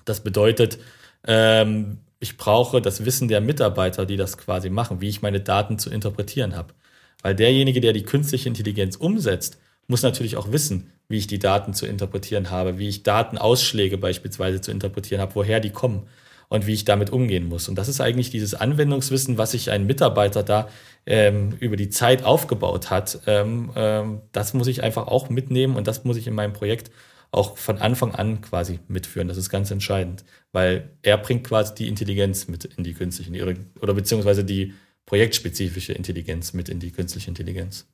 [0.06, 0.78] Das bedeutet,
[1.26, 5.78] ähm, ich brauche das Wissen der Mitarbeiter, die das quasi machen, wie ich meine Daten
[5.78, 6.72] zu interpretieren habe.
[7.20, 11.74] Weil derjenige, der die künstliche Intelligenz umsetzt, muss natürlich auch wissen, wie ich die Daten
[11.74, 16.06] zu interpretieren habe, wie ich Datenausschläge beispielsweise zu interpretieren habe, woher die kommen
[16.48, 17.68] und wie ich damit umgehen muss.
[17.68, 20.68] Und das ist eigentlich dieses Anwendungswissen, was sich ein Mitarbeiter da
[21.06, 23.20] ähm, über die Zeit aufgebaut hat.
[23.26, 26.90] Ähm, ähm, das muss ich einfach auch mitnehmen und das muss ich in meinem Projekt
[27.30, 29.28] auch von Anfang an quasi mitführen.
[29.28, 33.54] Das ist ganz entscheidend, weil er bringt quasi die Intelligenz mit in die künstliche oder,
[33.80, 34.74] oder beziehungsweise die
[35.06, 37.86] projektspezifische Intelligenz mit in die künstliche Intelligenz.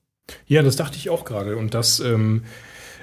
[0.47, 1.57] Ja, das dachte ich auch gerade.
[1.57, 2.43] Und das, ähm,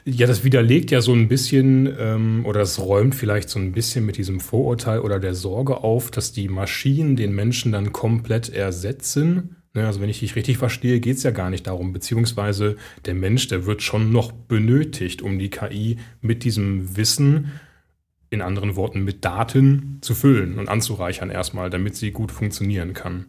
[0.06, 4.06] ja, das widerlegt ja so ein bisschen ähm, oder das räumt vielleicht so ein bisschen
[4.06, 9.58] mit diesem Vorurteil oder der Sorge auf, dass die Maschinen den Menschen dann komplett ersetzen.
[9.73, 13.13] Ne, also wenn ich dich richtig verstehe, geht es ja gar nicht darum, beziehungsweise der
[13.13, 17.51] Mensch, der wird schon noch benötigt, um die KI mit diesem Wissen,
[18.30, 23.27] in anderen Worten mit Daten zu füllen und anzureichern erstmal, damit sie gut funktionieren kann.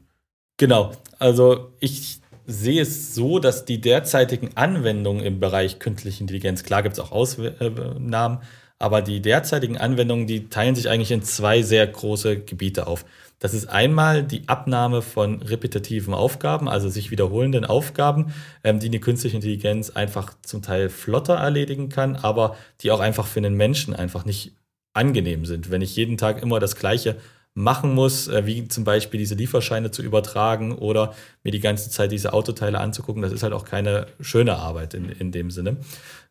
[0.57, 6.83] Genau, also ich sehe es so, dass die derzeitigen Anwendungen im Bereich künstliche Intelligenz, klar
[6.83, 8.39] gibt es auch Ausnahmen,
[8.79, 13.05] aber die derzeitigen Anwendungen, die teilen sich eigentlich in zwei sehr große Gebiete auf.
[13.39, 18.33] Das ist einmal die Abnahme von repetitiven Aufgaben, also sich wiederholenden Aufgaben,
[18.65, 23.27] ähm, die eine künstliche Intelligenz einfach zum Teil flotter erledigen kann, aber die auch einfach
[23.27, 24.57] für einen Menschen einfach nicht
[24.95, 25.71] angenehm sind.
[25.71, 27.17] Wenn ich jeden Tag immer das Gleiche
[27.59, 32.13] machen muss, äh, wie zum Beispiel diese Lieferscheine zu übertragen oder mir die ganze Zeit
[32.13, 33.23] diese Autoteile anzugucken.
[33.23, 35.79] Das ist halt auch keine schöne Arbeit in, in dem Sinne.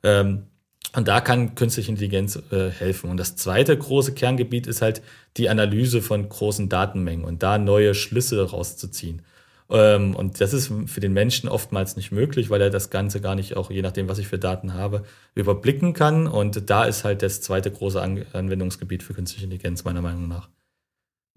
[0.03, 0.43] Ähm,
[0.95, 3.09] und da kann künstliche Intelligenz äh, helfen.
[3.09, 5.01] Und das zweite große Kerngebiet ist halt
[5.35, 9.21] die Analyse von großen Datenmengen und da neue Schlüsse rauszuziehen.
[9.69, 13.35] Ähm, und das ist für den Menschen oftmals nicht möglich, weil er das Ganze gar
[13.35, 15.03] nicht auch, je nachdem, was ich für Daten habe,
[15.35, 16.25] überblicken kann.
[16.25, 20.47] Und da ist halt das zweite große An Anwendungsgebiet für künstliche Intelligenz, meiner Meinung nach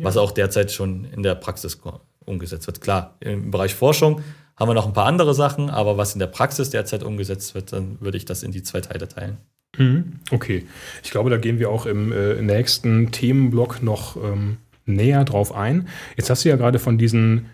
[0.04, 1.78] was auch derzeit schon in der Praxis
[2.24, 2.80] umgesetzt wird.
[2.80, 4.22] Klar, im Bereich Forschung
[4.56, 7.72] haben wir noch ein paar andere Sachen, aber was in der Praxis derzeit umgesetzt wird,
[7.72, 9.38] dann würde ich das in die zwei Teile teilen.
[9.76, 10.66] Hm, okay.
[11.02, 15.88] Ich glaube, da gehen wir auch im äh, nächsten Themenblock noch ähm, näher drauf ein.
[16.16, 17.46] Jetzt hast du ja gerade von diesen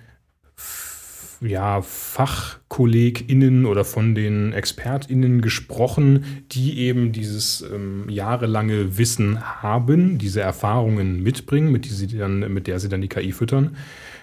[1.40, 10.40] ja, FachkollegInnen oder von den ExpertInnen gesprochen, die eben dieses ähm, jahrelange Wissen haben, diese
[10.40, 13.76] Erfahrungen mitbringen, mit, die sie dann, mit der sie dann die KI füttern.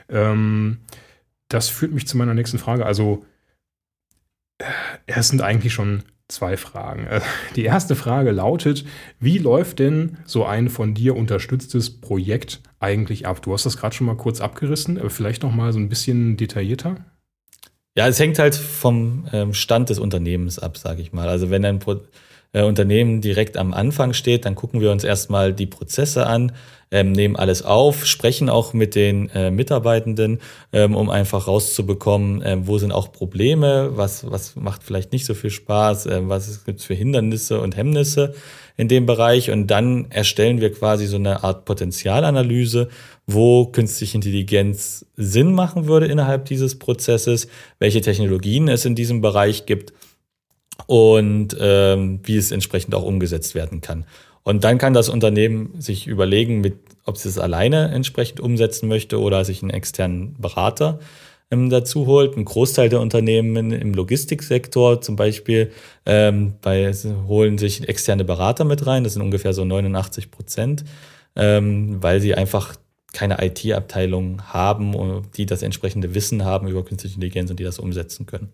[0.10, 0.80] Ähm,
[1.48, 2.86] das führt mich zu meiner nächsten Frage.
[2.86, 3.26] Also,
[4.58, 4.66] äh,
[5.06, 7.06] es sind eigentlich schon zwei Fragen.
[7.08, 7.22] Äh,
[7.56, 8.86] die erste Frage lautet,
[9.20, 13.42] wie läuft denn so ein von dir unterstütztes Projekt eigentlich ab?
[13.42, 16.38] Du hast das gerade schon mal kurz abgerissen, aber vielleicht noch mal so ein bisschen
[16.38, 16.98] detaillierter.
[17.96, 21.30] Ja, es hängt halt vom ähm, Stand des Unternehmens ab, sage ich mal.
[21.30, 21.80] Also wenn ein
[22.54, 26.54] äh, Unternehmen direkt am Anfang steht, dann gucken wir uns erstmal die Prozesse an,
[26.92, 30.40] ähm, nehmen alles auf, sprechen auch mit den äh, Mitarbeitenden,
[30.72, 35.34] ähm, um einfach rauszubekommen, ähm, wo sind auch Probleme, was, was macht vielleicht nicht so
[35.34, 38.36] viel Spaß, ähm, was gibt es für Hindernisse und Hemmnisse
[38.78, 39.50] in dem Bereich.
[39.50, 42.90] Und dann erstellen wir quasi so eine Art Potenzialanalyse,
[43.26, 47.48] wo künstliche Intelligenz Sinn machen würde innerhalb dieses Prozesses,
[47.80, 49.94] welche Technologien es in diesem Bereich gibt
[50.88, 54.06] und ähm, wie es entsprechend auch umgesetzt werden kann.
[54.44, 59.20] Und dann kann das Unternehmen sich überlegen, mit, ob es es alleine entsprechend umsetzen möchte
[59.20, 61.00] oder sich einen externen Berater
[61.50, 62.36] ähm, dazu holt.
[62.36, 65.72] Ein Großteil der Unternehmen im Logistiksektor zum Beispiel
[66.06, 66.92] ähm, bei,
[67.28, 69.06] holen sich externe Berater mit rein.
[69.06, 70.84] Das sind ungefähr so 89 Prozent,
[71.38, 72.76] ähm, weil sie einfach
[73.14, 78.26] keine IT-Abteilung haben, die das entsprechende Wissen haben über künstliche Intelligenz und die das umsetzen
[78.26, 78.52] können.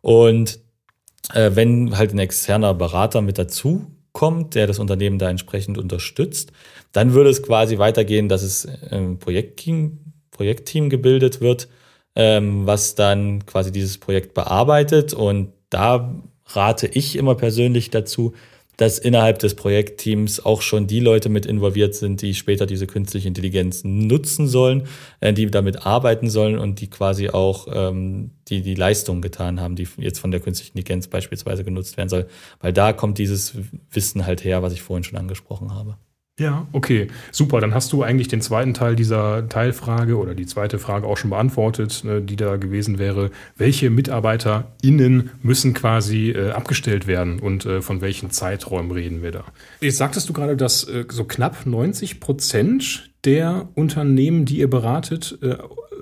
[0.00, 0.71] Und äh,
[1.32, 6.52] wenn halt ein externer Berater mit dazu kommt, der das Unternehmen da entsprechend unterstützt,
[6.92, 9.98] dann würde es quasi weitergehen, dass es ein Projektteam,
[10.30, 11.68] Projektteam gebildet wird,
[12.14, 15.14] ähm, was dann quasi dieses Projekt bearbeitet.
[15.14, 16.14] Und da
[16.46, 18.34] rate ich immer persönlich dazu,
[18.82, 23.28] dass innerhalb des Projektteams auch schon die Leute mit involviert sind, die später diese künstliche
[23.28, 24.88] Intelligenz nutzen sollen,
[25.20, 29.76] äh, die damit arbeiten sollen und die quasi auch ähm, die die Leistung getan haben,
[29.76, 32.26] die jetzt von der künstlichen Intelligenz beispielsweise genutzt werden soll.
[32.58, 33.54] Weil da kommt dieses
[33.92, 35.96] Wissen halt her, was ich vorhin schon angesprochen habe.
[36.40, 37.60] Ja, okay, super.
[37.60, 41.28] Dann hast du eigentlich den zweiten Teil dieser Teilfrage oder die zweite Frage auch schon
[41.28, 43.30] beantwortet, ne, die da gewesen wäre.
[43.58, 49.44] Welche MitarbeiterInnen müssen quasi äh, abgestellt werden und äh, von welchen Zeiträumen reden wir da?
[49.82, 55.38] Jetzt sagtest du gerade, dass äh, so knapp 90 Prozent der Unternehmen, die ihr beratet,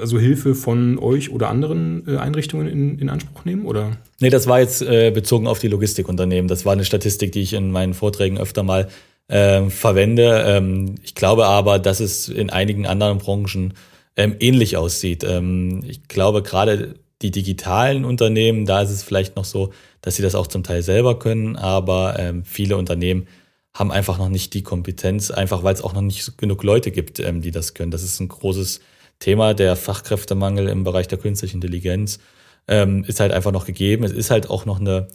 [0.00, 3.98] also Hilfe von euch oder anderen Einrichtungen in, in Anspruch nehmen, oder?
[4.20, 6.48] Nee, das war jetzt bezogen auf die Logistikunternehmen.
[6.48, 8.88] Das war eine Statistik, die ich in meinen Vorträgen öfter mal
[9.30, 10.44] äh, verwende.
[10.46, 13.74] Ähm, ich glaube aber, dass es in einigen anderen Branchen
[14.16, 15.24] ähm, ähnlich aussieht.
[15.24, 20.22] Ähm, ich glaube gerade die digitalen Unternehmen, da ist es vielleicht noch so, dass sie
[20.22, 23.28] das auch zum Teil selber können, aber ähm, viele Unternehmen
[23.74, 27.20] haben einfach noch nicht die Kompetenz, einfach weil es auch noch nicht genug Leute gibt,
[27.20, 27.90] ähm, die das können.
[27.90, 28.80] Das ist ein großes
[29.20, 29.54] Thema.
[29.54, 32.18] Der Fachkräftemangel im Bereich der künstlichen Intelligenz
[32.66, 34.02] ähm, ist halt einfach noch gegeben.
[34.02, 35.08] Es ist halt auch noch eine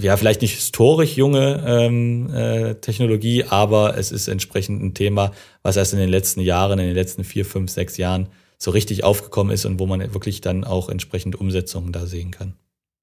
[0.00, 5.76] ja, vielleicht nicht historisch junge ähm, äh, Technologie, aber es ist entsprechend ein Thema, was
[5.76, 8.28] erst in den letzten Jahren, in den letzten vier, fünf, sechs Jahren
[8.58, 12.54] so richtig aufgekommen ist und wo man wirklich dann auch entsprechend Umsetzungen da sehen kann.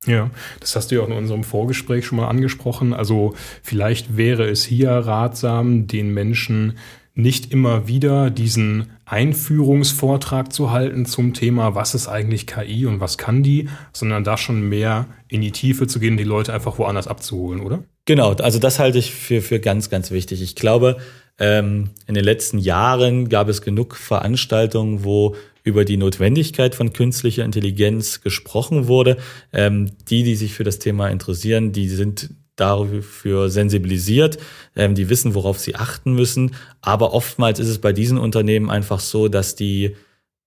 [0.06, 2.93] Ja, das hast du ja auch in unserem Vorgespräch schon mal angesprochen.
[2.93, 6.78] Also vielleicht wäre es hier ratsam, den Menschen
[7.21, 13.17] nicht immer wieder diesen Einführungsvortrag zu halten zum Thema, was ist eigentlich KI und was
[13.17, 17.08] kann die, sondern da schon mehr in die Tiefe zu gehen, die Leute einfach woanders
[17.08, 17.84] abzuholen, oder?
[18.05, 20.41] Genau, also das halte ich für, für ganz, ganz wichtig.
[20.41, 20.97] Ich glaube,
[21.38, 27.45] ähm, in den letzten Jahren gab es genug Veranstaltungen, wo über die Notwendigkeit von künstlicher
[27.45, 29.17] Intelligenz gesprochen wurde.
[29.53, 34.38] Ähm, die, die sich für das Thema interessieren, die sind dafür sensibilisiert,
[34.76, 36.56] ähm, die wissen, worauf sie achten müssen.
[36.82, 39.95] Aber oftmals ist es bei diesen Unternehmen einfach so, dass die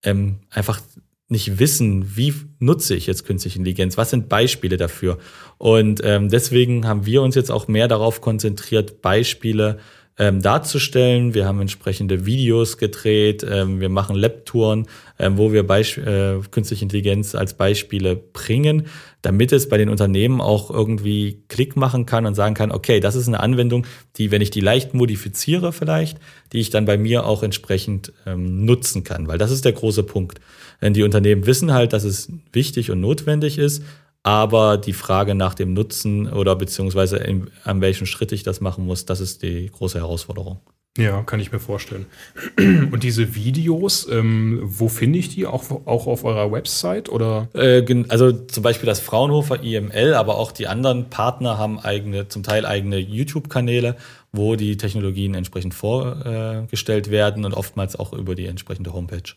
[0.03, 0.81] ähm, einfach
[1.29, 5.17] nicht wissen, wie nutze ich jetzt künstliche Intelligenz, was sind Beispiele dafür.
[5.57, 9.79] Und ähm, deswegen haben wir uns jetzt auch mehr darauf konzentriert, Beispiele
[10.17, 11.33] ähm, darzustellen.
[11.33, 16.83] Wir haben entsprechende Videos gedreht, ähm, wir machen Lab-Touren, ähm, wo wir Beisp äh, künstliche
[16.83, 18.87] Intelligenz als Beispiele bringen,
[19.23, 23.15] damit es bei den Unternehmen auch irgendwie Klick machen kann und sagen kann, okay, das
[23.15, 26.19] ist eine Anwendung, die, wenn ich die leicht modifiziere vielleicht,
[26.51, 30.03] die ich dann bei mir auch entsprechend ähm, nutzen kann, weil das ist der große
[30.03, 30.39] Punkt.
[30.81, 33.83] Denn die Unternehmen wissen halt, dass es wichtig und notwendig ist,
[34.23, 38.85] aber die Frage nach dem Nutzen oder beziehungsweise in, an welchem Schritt ich das machen
[38.85, 40.59] muss, das ist die große Herausforderung.
[40.95, 42.05] Ja, kann ich mir vorstellen.
[42.57, 45.47] Und diese Videos, ähm, wo finde ich die?
[45.47, 47.49] Auch, auch auf eurer Website oder?
[47.55, 52.43] Äh, also zum Beispiel das Fraunhofer IML, aber auch die anderen Partner haben eigene, zum
[52.43, 53.95] Teil eigene YouTube-Kanäle,
[54.31, 59.33] wo die Technologien entsprechend vorgestellt werden und oftmals auch über die entsprechende Homepage.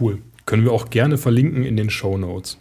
[0.00, 0.18] Cool.
[0.46, 2.58] Können wir auch gerne verlinken in den Show Notes.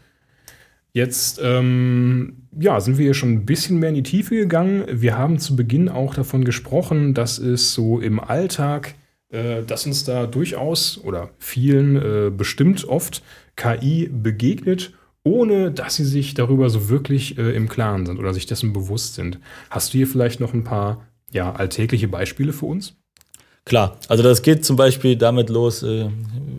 [0.93, 4.85] Jetzt ähm, ja, sind wir hier schon ein bisschen mehr in die Tiefe gegangen.
[4.91, 8.93] Wir haben zu Beginn auch davon gesprochen, dass es so im Alltag,
[9.29, 13.23] äh, dass uns da durchaus oder vielen äh, bestimmt oft
[13.55, 18.45] KI begegnet, ohne dass sie sich darüber so wirklich äh, im Klaren sind oder sich
[18.45, 19.39] dessen bewusst sind.
[19.71, 22.95] Hast du hier vielleicht noch ein paar ja, alltägliche Beispiele für uns?
[23.65, 26.09] Klar, also das geht zum Beispiel damit los äh,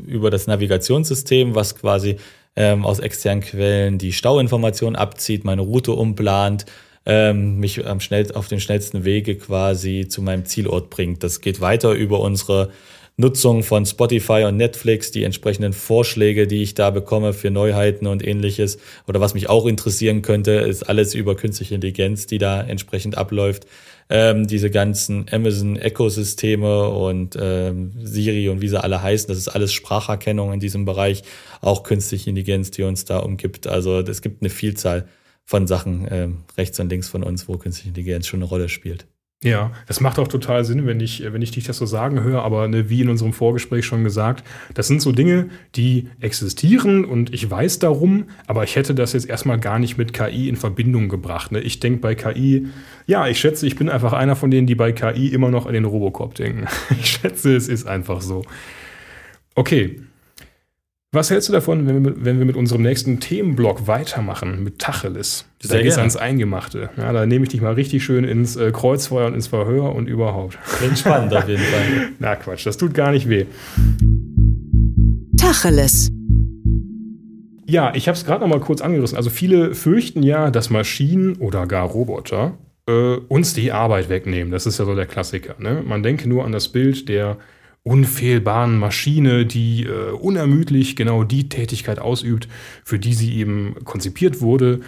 [0.07, 2.17] über das Navigationssystem, was quasi
[2.57, 6.67] ähm, aus externen Quellen die Stauinformationen abzieht, meine Route umplant,
[7.07, 11.23] ähm, mich am schnell, auf den schnellsten Wege quasi zu meinem Zielort bringt.
[11.23, 12.71] Das geht weiter über unsere
[13.17, 18.27] Nutzung von Spotify und Netflix, die entsprechenden Vorschläge, die ich da bekomme für Neuheiten und
[18.27, 18.79] ähnliches.
[19.07, 23.67] Oder was mich auch interessieren könnte, ist alles über künstliche Intelligenz, die da entsprechend abläuft
[24.09, 29.73] ähm, diese ganzen Amazon-Ökosysteme und ähm, Siri und wie sie alle heißen, das ist alles
[29.73, 31.23] Spracherkennung in diesem Bereich,
[31.61, 33.67] auch künstliche Intelligenz, die uns da umgibt.
[33.67, 35.09] Also es gibt eine Vielzahl
[35.45, 39.07] von Sachen ähm, rechts und links von uns, wo künstliche Intelligenz schon eine Rolle spielt.
[39.45, 42.43] Ja, das macht auch total Sinn, wenn ich, wenn ich dich das so sagen höre,
[42.43, 47.35] aber ne, wie in unserem Vorgespräch schon gesagt, das sind so Dinge, die existieren und
[47.35, 51.11] ich weiß darum, aber ich hätte das jetzt erstmal gar nicht mit KI in Verbindung
[51.11, 51.53] gebracht.
[51.53, 51.61] Ne?
[51.61, 52.69] Ich denke bei KI,
[53.07, 55.75] ja, ich schätze, ich bin einfach einer von denen, die bei KI immer noch an
[55.75, 56.67] den Robocop denken.
[56.99, 58.45] Ich schätze, es ist einfach so.
[59.55, 60.01] Okay,
[61.15, 65.47] was hältst du davon, wenn wir, wenn wir mit unserem nächsten Themenblock weitermachen, mit Tacheles?
[65.61, 66.91] Sehr da geht's ans Eingemachte.
[66.97, 70.09] Ja, da nehme ich dich mal richtig schön ins äh, Kreuzfeuer und ins Verhör und
[70.09, 70.59] überhaupt.
[70.79, 72.11] Klingt spannend auf jeden Fall.
[72.19, 73.47] Na Quatsch, das tut gar nicht weh.
[75.37, 76.11] Tacheles.
[77.67, 79.17] Ja, ich habe es gerade noch mal kurz angerissen.
[79.17, 84.53] Also viele fürchten ja, dass Maschinen oder gar Roboter äh, uns die Arbeit wegnehmen.
[84.53, 85.55] Das ist ja so der Klassiker.
[85.59, 85.83] Ne?
[85.87, 87.39] Man denke nur an das Bild der
[87.85, 92.49] unfehlbaren Maschine, die äh, unermüdlich genau die Tätigkeit ausübt,
[92.83, 94.81] für die sie eben konzipiert wurde.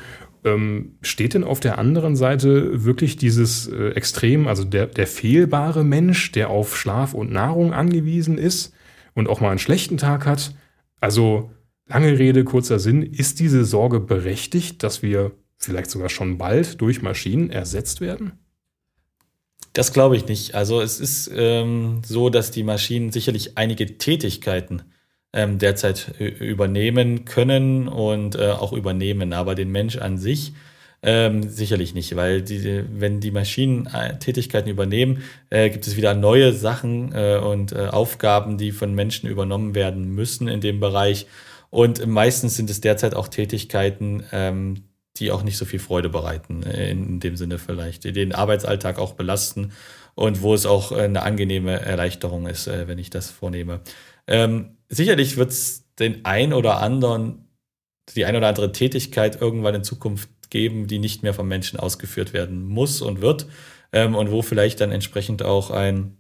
[0.45, 5.85] Ähm, steht denn auf der anderen Seite wirklich dieses äh, Extrem, also der, der fehlbare
[5.85, 8.73] Mensch, der auf Schlaf und Nahrung angewiesen ist
[9.15, 10.55] und auch mal einen schlechten Tag hat?
[10.99, 11.51] Also
[11.87, 17.03] lange Rede, kurzer Sinn, ist diese Sorge berechtigt, dass wir vielleicht sogar schon bald durch
[17.03, 18.33] Maschinen ersetzt werden?
[19.77, 20.55] Das glaube ich nicht.
[20.55, 24.85] Also es ist ähm, so, dass die Maschinen sicherlich einige Tätigkeiten
[25.35, 30.55] ähm, derzeit übernehmen können und äh, auch übernehmen, aber den Mensch an sich
[31.03, 36.15] ähm, sicherlich nicht, weil die, wenn die Maschinen äh, Tätigkeiten übernehmen, äh, gibt es wieder
[36.15, 41.27] neue Sachen äh, und äh, Aufgaben, die von Menschen übernommen werden müssen in dem Bereich.
[41.69, 44.85] Und meistens sind es derzeit auch Tätigkeiten, ähm,
[45.19, 48.99] die auch nicht so viel Freude bereiten, äh, in dem Sinne vielleicht, die den Arbeitsalltag
[48.99, 49.73] auch belasten
[50.15, 53.81] und wo es auch äh, eine angenehme Erleichterung ist, äh, wenn ich das vornehme.
[54.27, 57.49] Ähm, sicherlich wird es den ein oder anderen,
[58.15, 62.33] die ein oder andere Tätigkeit irgendwann in Zukunft geben, die nicht mehr vom Menschen ausgeführt
[62.33, 63.47] werden muss und wird
[63.93, 66.19] ähm, und wo vielleicht dann entsprechend auch ein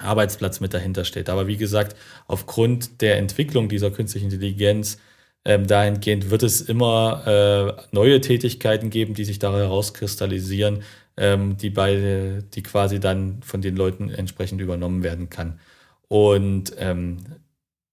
[0.00, 1.28] Arbeitsplatz mit dahinter steht.
[1.28, 4.98] Aber wie gesagt, aufgrund der Entwicklung dieser künstlichen Intelligenz
[5.44, 10.82] ähm, dahingehend wird es immer äh, neue Tätigkeiten geben, die sich da herauskristallisieren,
[11.16, 15.58] ähm, die beide, die quasi dann von den Leuten entsprechend übernommen werden kann.
[16.08, 17.18] Und ähm,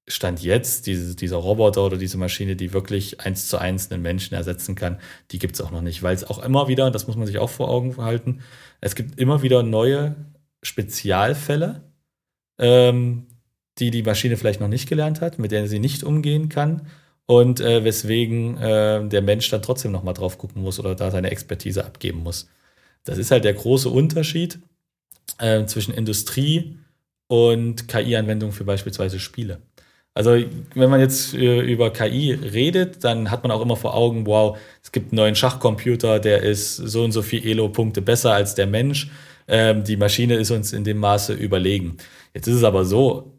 [0.10, 4.36] Stand jetzt, diese, dieser Roboter oder diese Maschine, die wirklich eins zu eins einen Menschen
[4.36, 5.00] ersetzen kann,
[5.32, 7.40] die gibt es auch noch nicht, weil es auch immer wieder, das muss man sich
[7.40, 8.42] auch vor Augen halten,
[8.80, 10.16] es gibt immer wieder neue
[10.64, 11.82] Spezialfälle,
[12.58, 13.28] ähm,
[13.80, 16.88] die die Maschine vielleicht noch nicht gelernt hat, mit denen sie nicht umgehen kann
[17.28, 21.30] und äh, weswegen äh, der Mensch dann trotzdem nochmal drauf gucken muss oder da seine
[21.30, 22.50] Expertise abgeben muss.
[23.04, 24.60] Das ist halt der große Unterschied
[25.38, 26.80] äh, zwischen Industrie
[27.28, 29.62] und KI-Anwendung für beispielsweise Spiele.
[30.14, 30.36] Also
[30.74, 34.58] wenn man jetzt äh, über KI redet, dann hat man auch immer vor Augen, wow,
[34.82, 38.66] es gibt einen neuen Schachcomputer, der ist so und so viel Elo-Punkte besser als der
[38.66, 39.12] Mensch.
[39.48, 41.98] Ähm, die Maschine ist uns in dem Maße überlegen.
[42.34, 43.38] Jetzt ist es aber so,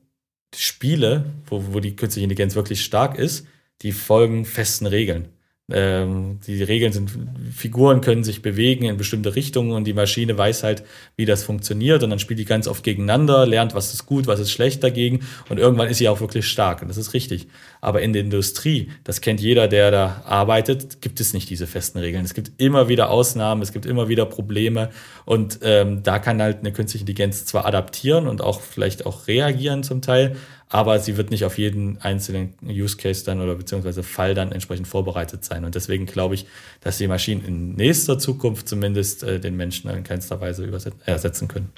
[0.54, 3.46] Spiele, wo, wo die künstliche Intelligenz wirklich stark ist,
[3.82, 5.28] die folgen festen Regeln.
[5.70, 7.10] ähm, die Regeln sind,
[7.54, 10.82] Figuren können sich bewegen in bestimmte Richtungen und die Maschine weiß halt,
[11.16, 14.40] wie das funktioniert und dann spielt die ganz oft gegeneinander, lernt, was ist gut, was
[14.40, 17.48] ist schlecht dagegen und irgendwann ist sie auch wirklich stark und das ist richtig.
[17.82, 21.98] Aber in der Industrie, das kennt jeder, der da arbeitet, gibt es nicht diese festen
[21.98, 22.24] Regeln.
[22.24, 24.88] Es gibt immer wieder Ausnahmen, es gibt immer wieder Probleme
[25.26, 29.82] und ähm, da kann halt eine künstliche Intelligenz zwar adaptieren und auch vielleicht auch reagieren
[29.82, 30.36] zum Teil,
[30.68, 34.86] aber sie wird nicht auf jeden einzelnen Use Case dann oder beziehungsweise Fall dann entsprechend
[34.86, 35.64] vorbereitet sein.
[35.64, 36.46] Und deswegen glaube ich,
[36.80, 40.70] dass die Maschinen in nächster Zukunft zumindest äh, den Menschen in keinster Weise
[41.06, 41.72] ersetzen können.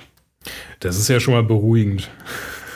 [0.81, 2.11] Das ist ja schon mal beruhigend.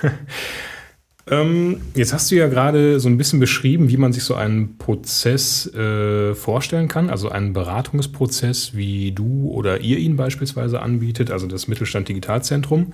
[1.31, 4.79] ähm, jetzt hast du ja gerade so ein bisschen beschrieben, wie man sich so einen
[4.79, 11.47] Prozess äh, vorstellen kann, also einen Beratungsprozess, wie du oder ihr ihn beispielsweise anbietet, also
[11.47, 12.93] das Mittelstand Digitalzentrum.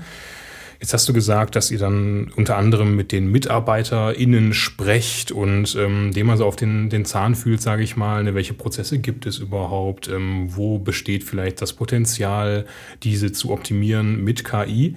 [0.80, 6.10] Jetzt hast du gesagt, dass ihr dann unter anderem mit den MitarbeiterInnen sprecht und ähm,
[6.12, 9.38] dem also auf den, den Zahn fühlt, sage ich mal, ne, welche Prozesse gibt es
[9.38, 12.64] überhaupt, ähm, wo besteht vielleicht das Potenzial,
[13.02, 14.96] diese zu optimieren mit KI.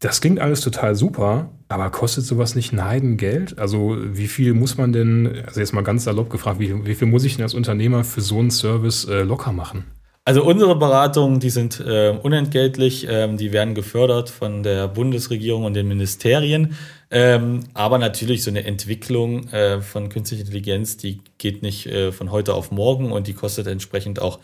[0.00, 3.60] Das klingt alles total super, aber kostet sowas nicht ein Heidengeld?
[3.60, 7.06] Also wie viel muss man denn, also jetzt mal ganz salopp gefragt, wie, wie viel
[7.06, 9.84] muss ich denn als Unternehmer für so einen Service äh, locker machen?
[10.24, 15.74] Also unsere Beratungen, die sind äh, unentgeltlich, ähm, die werden gefördert von der Bundesregierung und
[15.74, 16.76] den Ministerien.
[17.10, 22.30] Ähm, aber natürlich so eine Entwicklung äh, von künstlicher Intelligenz, die geht nicht äh, von
[22.30, 24.38] heute auf morgen und die kostet entsprechend auch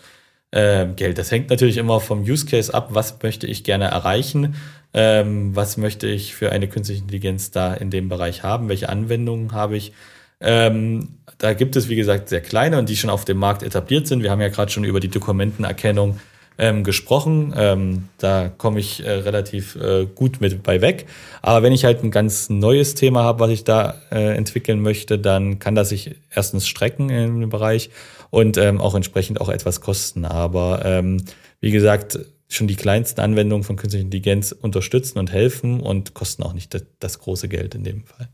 [0.50, 1.16] äh, Geld.
[1.16, 4.56] Das hängt natürlich immer vom Use Case ab, was möchte ich gerne erreichen,
[4.94, 9.52] ähm, was möchte ich für eine künstliche Intelligenz da in dem Bereich haben, welche Anwendungen
[9.52, 9.92] habe ich.
[10.40, 14.06] Ähm, da gibt es, wie gesagt, sehr kleine und die schon auf dem Markt etabliert
[14.06, 14.22] sind.
[14.22, 16.18] Wir haben ja gerade schon über die Dokumentenerkennung
[16.58, 17.54] ähm, gesprochen.
[17.56, 21.06] Ähm, da komme ich äh, relativ äh, gut mit bei weg.
[21.40, 25.18] Aber wenn ich halt ein ganz neues Thema habe, was ich da äh, entwickeln möchte,
[25.18, 27.90] dann kann das sich erstens strecken dem Bereich
[28.30, 30.24] und ähm, auch entsprechend auch etwas kosten.
[30.24, 31.24] Aber ähm,
[31.60, 32.18] wie gesagt,
[32.48, 36.84] schon die kleinsten Anwendungen von künstlicher Intelligenz unterstützen und helfen und kosten auch nicht das,
[36.98, 38.28] das große Geld in dem Fall.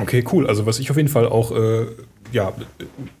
[0.00, 0.46] Okay, cool.
[0.46, 1.86] Also was ich auf jeden Fall auch äh,
[2.32, 2.52] ja,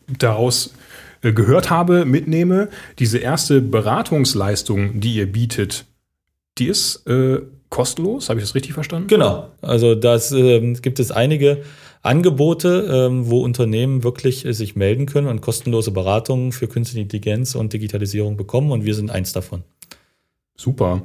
[0.06, 0.74] daraus
[1.22, 2.68] äh, gehört habe, mitnehme,
[2.98, 5.86] diese erste Beratungsleistung, die ihr bietet,
[6.58, 8.28] die ist äh, kostenlos.
[8.28, 9.08] Habe ich das richtig verstanden?
[9.08, 9.48] Genau.
[9.60, 11.62] Also das äh, gibt es einige
[12.02, 17.54] Angebote, ähm, wo Unternehmen wirklich äh, sich melden können und kostenlose Beratungen für künstliche Intelligenz
[17.54, 19.62] und Digitalisierung bekommen und wir sind eins davon.
[20.56, 21.02] Super.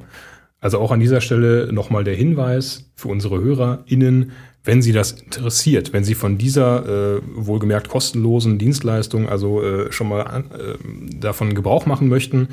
[0.59, 4.31] Also auch an dieser Stelle nochmal der Hinweis für unsere HörerInnen,
[4.63, 10.09] wenn Sie das interessiert, wenn Sie von dieser äh, wohlgemerkt kostenlosen Dienstleistung also äh, schon
[10.09, 12.49] mal äh, davon Gebrauch machen möchten,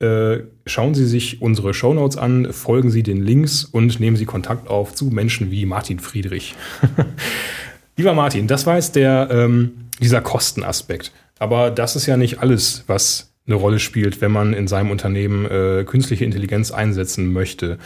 [0.00, 4.68] äh, schauen Sie sich unsere Shownotes an, folgen Sie den Links und nehmen Sie Kontakt
[4.68, 6.54] auf zu Menschen wie Martin Friedrich.
[7.96, 11.12] Lieber Martin, das war jetzt der, ähm, dieser Kostenaspekt.
[11.38, 15.44] Aber das ist ja nicht alles, was eine Rolle spielt, wenn man in seinem Unternehmen
[15.44, 17.78] äh, künstliche Intelligenz einsetzen möchte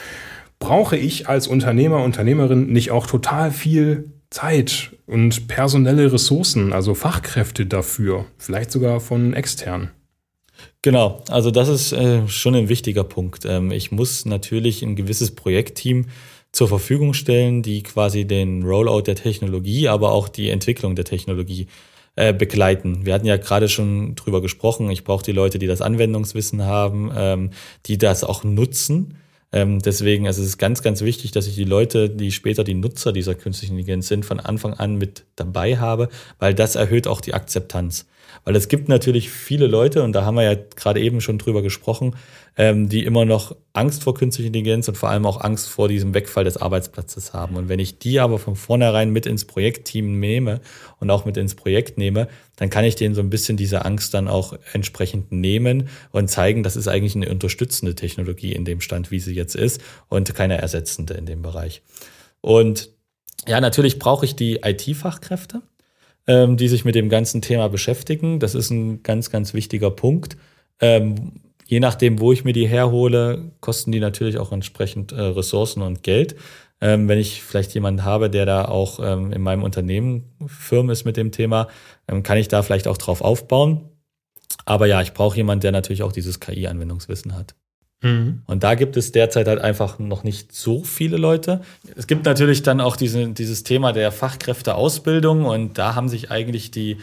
[0.58, 7.66] brauche ich als Unternehmer, Unternehmerin nicht auch total viel Zeit und personelle Ressourcen, also Fachkräfte
[7.66, 9.90] dafür, vielleicht sogar von extern?
[10.82, 13.44] Genau, also das ist äh, schon ein wichtiger Punkt.
[13.44, 16.06] Ähm, ich muss natürlich ein gewisses Projektteam
[16.52, 21.68] zur Verfügung stellen, die quasi den Rollout der Technologie, aber auch die Entwicklung der Technologie
[22.16, 23.06] äh, begleiten.
[23.06, 24.90] Wir hatten ja gerade schon drüber gesprochen.
[24.90, 27.50] Ich brauche die Leute, die das Anwendungswissen haben, ähm,
[27.86, 29.18] die das auch nutzen
[29.50, 32.74] ähm, deswegen, also es ist ganz, ganz wichtig, dass ich die Leute, die später die
[32.74, 37.20] Nutzer dieser künstlichen Intelligenz sind, von Anfang an mit dabei habe, weil das erhöht auch
[37.20, 38.06] die Akzeptanz.
[38.44, 41.62] Weil es gibt natürlich viele Leute, und da haben wir ja gerade eben schon drüber
[41.62, 42.14] gesprochen,
[42.58, 46.12] ähm, die immer noch Angst vor künstlicher Intelligenz und vor allem auch Angst vor diesem
[46.12, 47.56] Wegfall des Arbeitsplatzes haben.
[47.56, 50.60] Und wenn ich die aber von vornherein mit ins Projektteam nehme
[51.00, 54.14] und auch mit ins Projekt nehme, dann kann ich denen so ein bisschen diese Angst
[54.14, 59.10] dann auch entsprechend nehmen und zeigen, das ist eigentlich eine unterstützende Technologie in dem Stand,
[59.10, 61.82] wie sie jetzt ist und keine ersetzende in dem Bereich.
[62.40, 62.90] Und
[63.46, 65.62] ja, natürlich brauche ich die IT-Fachkräfte,
[66.26, 68.40] ähm, die sich mit dem ganzen Thema beschäftigen.
[68.40, 70.36] Das ist ein ganz, ganz wichtiger Punkt.
[70.80, 75.82] Ähm, je nachdem, wo ich mir die herhole, kosten die natürlich auch entsprechend äh, Ressourcen
[75.82, 76.36] und Geld.
[76.80, 81.04] Ähm, wenn ich vielleicht jemanden habe, der da auch ähm, in meinem Unternehmen firm ist
[81.04, 81.68] mit dem Thema,
[82.06, 83.88] ähm, kann ich da vielleicht auch drauf aufbauen.
[84.64, 87.54] Aber ja, ich brauche jemanden, der natürlich auch dieses KI-Anwendungswissen hat.
[88.02, 88.42] Mhm.
[88.46, 91.62] Und da gibt es derzeit halt einfach noch nicht so viele Leute.
[91.96, 96.70] Es gibt natürlich dann auch diese, dieses Thema der Fachkräfteausbildung und da haben sich eigentlich
[96.70, 96.98] die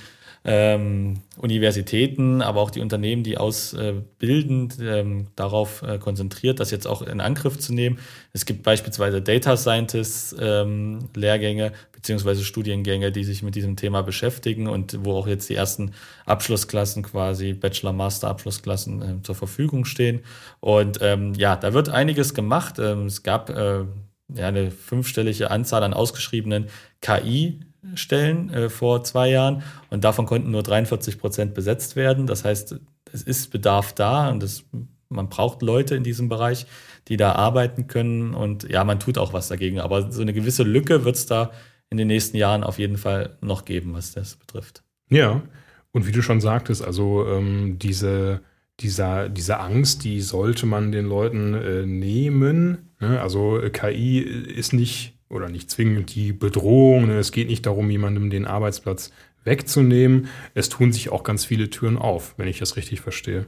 [0.46, 7.02] ähm, Universitäten, aber auch die Unternehmen, die ausbilden, ähm, darauf äh, konzentriert, das jetzt auch
[7.02, 7.98] in Angriff zu nehmen.
[8.32, 11.72] Es gibt beispielsweise Data Scientist ähm, Lehrgänge
[12.06, 15.94] beziehungsweise Studiengänge, die sich mit diesem Thema beschäftigen und wo auch jetzt die ersten
[16.28, 20.20] Abschlussklassen quasi Bachelor, Master Abschlussklassen äh, zur Verfügung stehen.
[20.60, 22.78] Und ähm, ja, da wird einiges gemacht.
[22.78, 23.86] Ähm, es gab äh,
[24.34, 26.68] ja, eine fünfstellige Anzahl an ausgeschriebenen
[27.02, 27.62] KI
[27.94, 32.28] Stellen äh, vor zwei Jahren und davon konnten nur 43 Prozent besetzt werden.
[32.28, 32.80] Das heißt,
[33.12, 34.66] es ist Bedarf da und es,
[35.10, 36.66] man braucht Leute in diesem Bereich,
[37.08, 39.80] die da arbeiten können und ja, man tut auch was dagegen.
[39.80, 41.52] Aber so eine gewisse Lücke wird es da
[41.90, 44.84] in den nächsten Jahren auf jeden Fall noch geben, was das betrifft.
[45.10, 45.44] Ja,
[45.92, 48.42] und wie du schon sagtest, also ähm, diese,
[48.80, 52.90] dieser, diese Angst, die sollte man den Leuten äh, nehmen.
[53.00, 53.22] Ne?
[53.22, 57.08] Also äh, KI ist nicht oder nicht zwingend die Bedrohung.
[57.08, 57.18] Ne?
[57.18, 59.12] Es geht nicht darum, jemandem den Arbeitsplatz
[59.44, 60.28] wegzunehmen.
[60.54, 63.46] Es tun sich auch ganz viele Türen auf, wenn ich das richtig verstehe.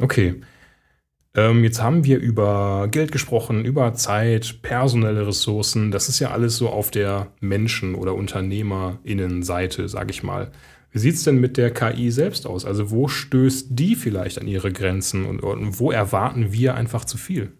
[0.00, 0.40] Okay.
[1.34, 5.90] Ähm, jetzt haben wir über Geld gesprochen, über Zeit, personelle Ressourcen.
[5.90, 10.52] Das ist ja alles so auf der Menschen- oder UnternehmerInnen-Seite, sage ich mal.
[10.90, 12.64] Wie sieht es denn mit der KI selbst aus?
[12.64, 17.18] Also wo stößt die vielleicht an ihre Grenzen und, und wo erwarten wir einfach zu
[17.18, 17.52] viel?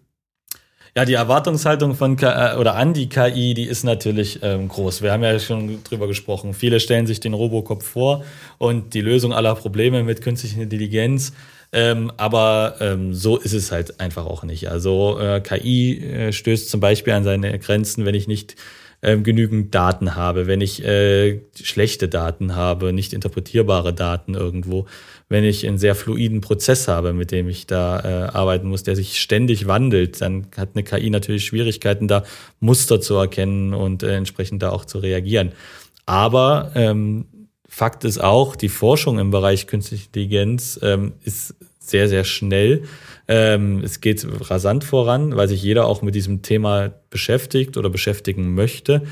[0.95, 5.01] Ja, die Erwartungshaltung von KI, äh, oder an die KI, die ist natürlich ähm, groß.
[5.01, 6.53] Wir haben ja schon drüber gesprochen.
[6.53, 8.23] Viele stellen sich den Robocop vor
[8.57, 11.33] und die Lösung aller Probleme mit künstlicher Intelligenz.
[11.71, 14.69] Ähm, aber ähm, so ist es halt einfach auch nicht.
[14.71, 18.55] Also äh, KI äh, stößt zum Beispiel an seine Grenzen, wenn ich nicht
[19.03, 24.87] ähm, genügend Daten habe, wenn ich äh, schlechte Daten habe, nicht interpretierbare Daten irgendwo,
[25.29, 28.95] wenn ich einen sehr fluiden Prozess habe, mit dem ich da äh, arbeiten muss, der
[28.95, 32.23] sich ständig wandelt, dann hat eine KI natürlich Schwierigkeiten, da
[32.59, 35.51] Muster zu erkennen und äh, entsprechend da auch zu reagieren.
[36.07, 37.25] Aber ähm,
[37.67, 42.83] Fakt ist auch, die Forschung im Bereich künstliche Intelligenz ähm, ist sehr, sehr schnell.
[43.27, 48.55] Ähm, es geht rasant voran, weil sich jeder auch mit diesem Thema beschäftigt oder beschäftigen
[48.55, 49.03] möchte.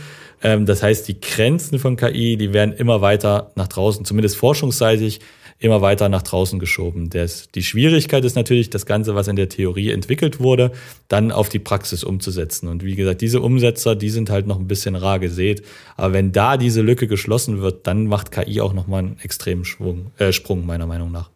[0.41, 5.19] Ähm, das heißt, die Grenzen von KI, die werden immer weiter nach draußen, zumindest forschungsseitig,
[5.59, 7.09] immer weiter nach draußen geschoben.
[7.09, 10.71] Das, die Schwierigkeit ist natürlich, das Ganze, was in der Theorie entwickelt wurde,
[11.07, 12.67] dann auf die Praxis umzusetzen.
[12.67, 15.63] Und wie gesagt, diese Umsetzer, die sind halt noch ein bisschen rar gesät.
[15.95, 20.11] Aber wenn da diese Lücke geschlossen wird, dann macht KI auch nochmal einen extremen Schwung,
[20.19, 21.31] äh, Sprung, meiner Meinung nach.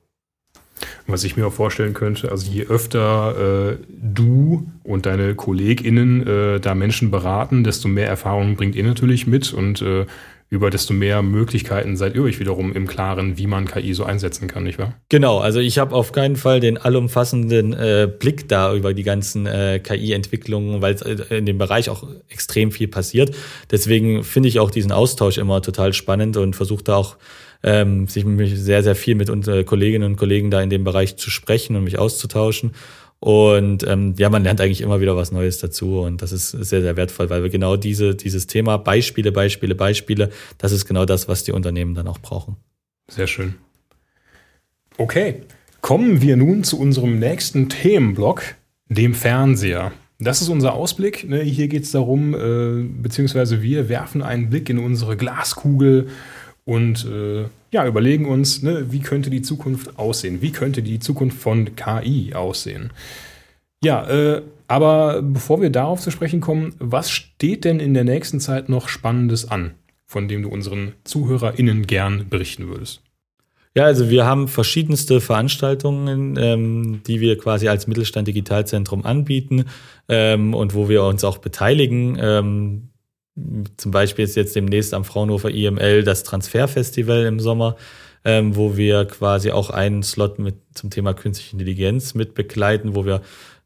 [1.08, 6.60] Was ich mir auch vorstellen könnte, also je öfter äh, du und deine KollegInnen äh,
[6.60, 10.06] da Menschen beraten, desto mehr Erfahrung bringt ihr natürlich mit und äh,
[10.52, 14.50] über desto mehr Möglichkeiten seid ihr euch wiederum im Klaren, wie man KI so einsetzen
[14.50, 14.96] kann, nicht wahr?
[15.08, 19.46] Genau, also ich habe auf keinen Fall den allumfassenden äh, Blick da über die ganzen
[19.46, 23.34] äh, KI-Entwicklungen, weil äh, in dem Bereich auch extrem viel passiert.
[23.72, 27.16] Deswegen finde ich auch diesen Austausch immer total spannend und versuche da auch
[27.64, 31.30] ähm, sich sehr, sehr viel mit unseren Kolleginnen und Kollegen da in dem Bereich zu
[31.30, 32.72] sprechen und mich auszutauschen.
[33.24, 36.82] Und ähm, ja, man lernt eigentlich immer wieder was Neues dazu und das ist sehr,
[36.82, 41.28] sehr wertvoll, weil wir genau diese, dieses Thema Beispiele, Beispiele, Beispiele, das ist genau das,
[41.28, 42.56] was die Unternehmen dann auch brauchen.
[43.08, 43.54] Sehr schön.
[44.98, 45.42] Okay,
[45.82, 48.42] kommen wir nun zu unserem nächsten Themenblock,
[48.90, 49.92] dem Fernseher.
[50.18, 51.30] Das ist unser Ausblick.
[51.30, 51.42] Ne?
[51.42, 56.08] Hier geht es darum, äh, beziehungsweise wir werfen einen Blick in unsere Glaskugel
[56.72, 60.42] und äh, ja, überlegen uns, ne, wie könnte die Zukunft aussehen?
[60.42, 62.92] Wie könnte die Zukunft von KI aussehen?
[63.84, 68.40] Ja, äh, aber bevor wir darauf zu sprechen kommen, was steht denn in der nächsten
[68.40, 69.72] Zeit noch Spannendes an,
[70.06, 73.02] von dem du unseren ZuhörerInnen gern berichten würdest?
[73.76, 79.66] Ja, also wir haben verschiedenste Veranstaltungen, ähm, die wir quasi als Mittelstand Digitalzentrum anbieten
[80.08, 82.18] ähm, und wo wir uns auch beteiligen.
[82.18, 82.91] Ähm,
[83.78, 87.78] zum Beispiel ist jetzt demnächst am Fraunhofer IML das Transferfestival im Sommer,
[88.26, 93.06] ähm, wo wir quasi auch einen Slot mit zum Thema künstliche Intelligenz mit begleiten, wo
[93.06, 93.22] wir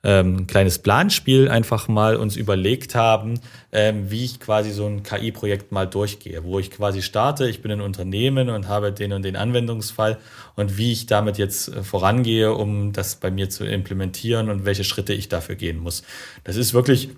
[0.06, 3.40] ähm, ein kleines Planspiel einfach mal uns überlegt haben,
[3.72, 7.72] ähm, wie ich quasi so ein KI-Projekt mal durchgehe, wo ich quasi starte, ich bin
[7.72, 10.20] ein Unternehmen und habe den und den Anwendungsfall
[10.56, 14.84] und wie ich damit jetzt äh, vorangehe, um das bei mir zu implementieren und welche
[14.84, 16.04] Schritte ich dafür gehen muss.
[16.44, 17.10] Das ist wirklich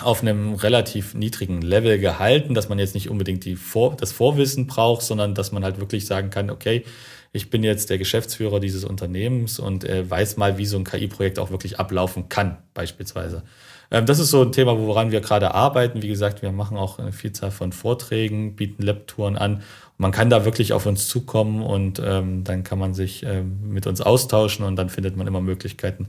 [0.00, 4.66] auf einem relativ niedrigen Level gehalten, dass man jetzt nicht unbedingt die Vor das Vorwissen
[4.66, 6.84] braucht, sondern dass man halt wirklich sagen kann, okay,
[7.32, 11.38] ich bin jetzt der Geschäftsführer dieses Unternehmens und äh, weiß mal, wie so ein KI-Projekt
[11.38, 13.42] auch wirklich ablaufen kann, beispielsweise.
[13.90, 16.02] Ähm, das ist so ein Thema, woran wir gerade arbeiten.
[16.02, 19.62] Wie gesagt, wir machen auch eine Vielzahl von Vorträgen, bieten Lab-Touren an.
[19.96, 23.86] Man kann da wirklich auf uns zukommen und ähm, dann kann man sich ähm, mit
[23.86, 26.08] uns austauschen und dann findet man immer Möglichkeiten,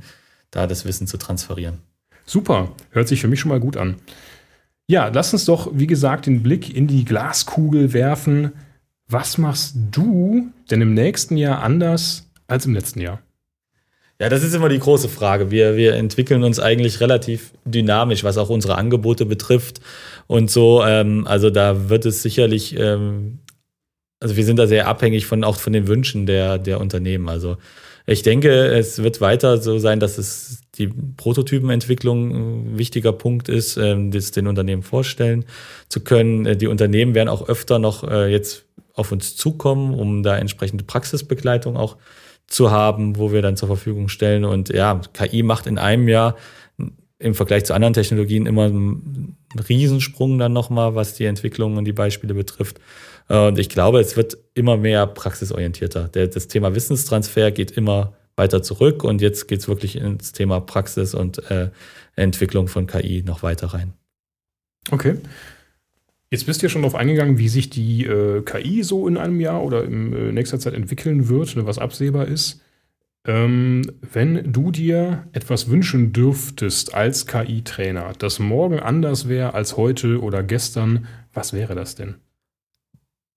[0.52, 1.80] da das Wissen zu transferieren.
[2.26, 3.96] Super, hört sich für mich schon mal gut an.
[4.88, 8.52] Ja, lass uns doch, wie gesagt, den Blick in die Glaskugel werfen.
[9.08, 13.22] Was machst du denn im nächsten Jahr anders als im letzten Jahr?
[14.20, 15.52] Ja, das ist immer die große Frage.
[15.52, 19.82] Wir, wir entwickeln uns eigentlich relativ dynamisch, was auch unsere Angebote betrifft
[20.28, 20.84] und so.
[20.84, 23.40] Ähm, also da wird es sicherlich, ähm,
[24.20, 27.28] also wir sind da sehr abhängig von auch von den Wünschen der, der Unternehmen.
[27.28, 27.58] Also
[28.06, 33.78] ich denke, es wird weiter so sein, dass es die Prototypenentwicklung ein wichtiger Punkt ist,
[33.78, 35.46] ähm, das den Unternehmen vorstellen
[35.88, 36.46] zu können.
[36.46, 40.84] Äh, die Unternehmen werden auch öfter noch äh, jetzt auf uns zukommen, um da entsprechende
[40.84, 41.98] Praxisbegleitung auch
[42.48, 44.44] zu haben, wo wir dann zur Verfügung stellen.
[44.44, 46.36] Und ja, KI macht in einem Jahr
[47.20, 49.38] im Vergleich zu anderen Technologien immer einen
[49.70, 52.80] Riesensprung dann nochmal, was die Entwicklung und die Beispiele betrifft.
[53.28, 56.10] Und ich glaube, es wird immer mehr praxisorientierter.
[56.10, 61.14] das Thema Wissenstransfer geht immer weiter zurück und jetzt geht es wirklich ins Thema Praxis
[61.14, 61.70] und äh,
[62.16, 63.94] Entwicklung von KI noch weiter rein.
[64.92, 65.16] Okay.
[66.30, 69.40] Jetzt bist du ja schon darauf eingegangen, wie sich die äh, KI so in einem
[69.40, 72.60] Jahr oder in äh, nächster Zeit entwickeln wird, was absehbar ist.
[73.26, 80.22] Ähm, wenn du dir etwas wünschen dürftest als KI-Trainer, das morgen anders wäre als heute
[80.22, 82.16] oder gestern, was wäre das denn?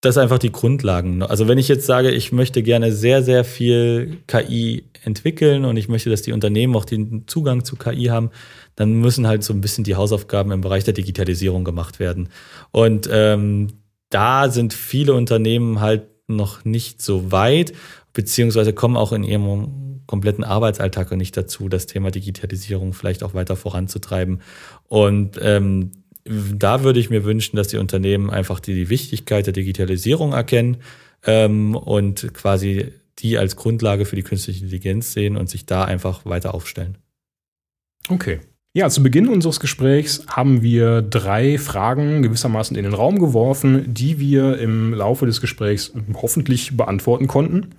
[0.03, 1.23] Das ist einfach die Grundlagen.
[1.23, 5.89] Also wenn ich jetzt sage, ich möchte gerne sehr, sehr viel KI entwickeln und ich
[5.89, 8.31] möchte, dass die Unternehmen auch den Zugang zu KI haben,
[8.75, 12.29] dann müssen halt so ein bisschen die Hausaufgaben im Bereich der Digitalisierung gemacht werden.
[12.73, 13.69] Und ähm,
[14.11, 17.73] da sind viele Unternehmen halt noch nicht so weit,
[18.13, 23.57] beziehungsweise kommen auch in ihrem kompletten Arbeitsalltag nicht dazu, das Thema Digitalisierung vielleicht auch weiter
[23.57, 24.41] voranzutreiben.
[24.89, 25.93] Und ähm,
[26.29, 30.79] da würde ich mir wünschen, dass die Unternehmen einfach die Wichtigkeit der Digitalisierung erkennen
[31.25, 36.27] ähm, und quasi die als Grundlage für die künstliche Intelligenz sehen und sich da einfach
[36.27, 36.99] weiter aufstellen.
[38.09, 38.41] Okay.
[38.75, 44.21] Ja, zu Beginn unseres Gesprächs haben wir drei Fragen gewissermaßen in den Raum geworfen, die
[44.21, 47.71] wir im Laufe des Gesprächs hoffentlich beantworten konnten.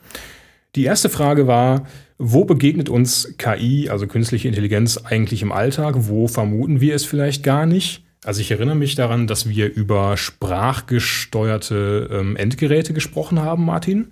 [0.76, 1.86] Die erste Frage war,
[2.18, 5.96] wo begegnet uns KI, also künstliche Intelligenz, eigentlich im Alltag?
[6.00, 8.07] Wo vermuten wir es vielleicht gar nicht?
[8.26, 14.12] Also ich erinnere mich daran, dass wir über sprachgesteuerte ähm, Endgeräte gesprochen haben, Martin.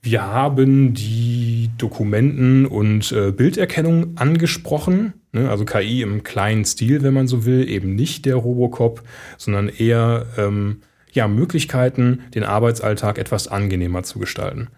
[0.00, 5.14] Wir haben die Dokumenten- und äh, Bilderkennung angesprochen.
[5.32, 5.50] Ne?
[5.50, 9.02] Also KI im kleinen Stil, wenn man so will, eben nicht der Robocop,
[9.36, 14.68] sondern eher ähm, ja, Möglichkeiten, den Arbeitsalltag etwas angenehmer zu gestalten.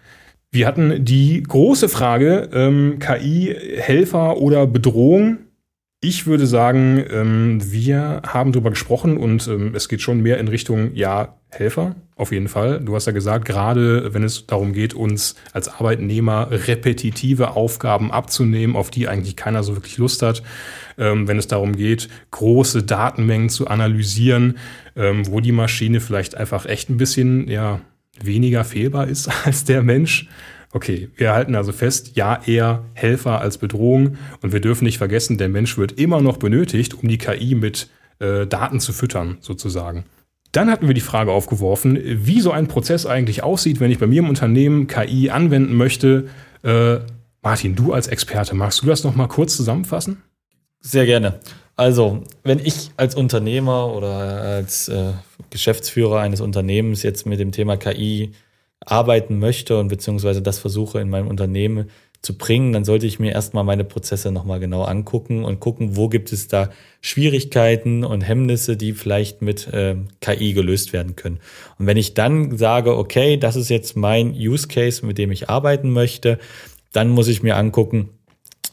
[0.50, 5.38] Wir hatten die große Frage, ähm, KI Helfer oder Bedrohung.
[6.02, 10.48] Ich würde sagen, ähm, wir haben darüber gesprochen und ähm, es geht schon mehr in
[10.48, 12.80] Richtung, ja, Helfer, auf jeden Fall.
[12.80, 18.76] Du hast ja gesagt, gerade wenn es darum geht, uns als Arbeitnehmer repetitive Aufgaben abzunehmen,
[18.76, 20.42] auf die eigentlich keiner so wirklich Lust hat,
[20.96, 24.56] ähm, wenn es darum geht, große Datenmengen zu analysieren,
[24.96, 27.80] ähm, wo die Maschine vielleicht einfach echt ein bisschen, ja,
[28.22, 30.28] weniger fehlbar ist als der Mensch.
[30.72, 34.18] Okay, wir halten also fest, ja, eher Helfer als Bedrohung.
[34.40, 37.88] Und wir dürfen nicht vergessen, der Mensch wird immer noch benötigt, um die KI mit
[38.20, 40.04] äh, Daten zu füttern, sozusagen.
[40.52, 44.06] Dann hatten wir die Frage aufgeworfen, wie so ein Prozess eigentlich aussieht, wenn ich bei
[44.06, 46.28] mir im Unternehmen KI anwenden möchte.
[46.62, 46.98] Äh,
[47.42, 50.22] Martin, du als Experte, magst du das noch mal kurz zusammenfassen?
[50.80, 51.40] Sehr gerne.
[51.76, 55.12] Also, wenn ich als Unternehmer oder als äh,
[55.50, 58.32] Geschäftsführer eines Unternehmens jetzt mit dem Thema KI
[58.84, 61.90] arbeiten möchte und beziehungsweise das versuche in meinem Unternehmen
[62.22, 66.08] zu bringen, dann sollte ich mir erstmal meine Prozesse nochmal genau angucken und gucken, wo
[66.08, 66.70] gibt es da
[67.00, 71.40] Schwierigkeiten und Hemmnisse, die vielleicht mit äh, KI gelöst werden können.
[71.78, 75.48] Und wenn ich dann sage, okay, das ist jetzt mein Use Case, mit dem ich
[75.48, 76.38] arbeiten möchte,
[76.92, 78.10] dann muss ich mir angucken,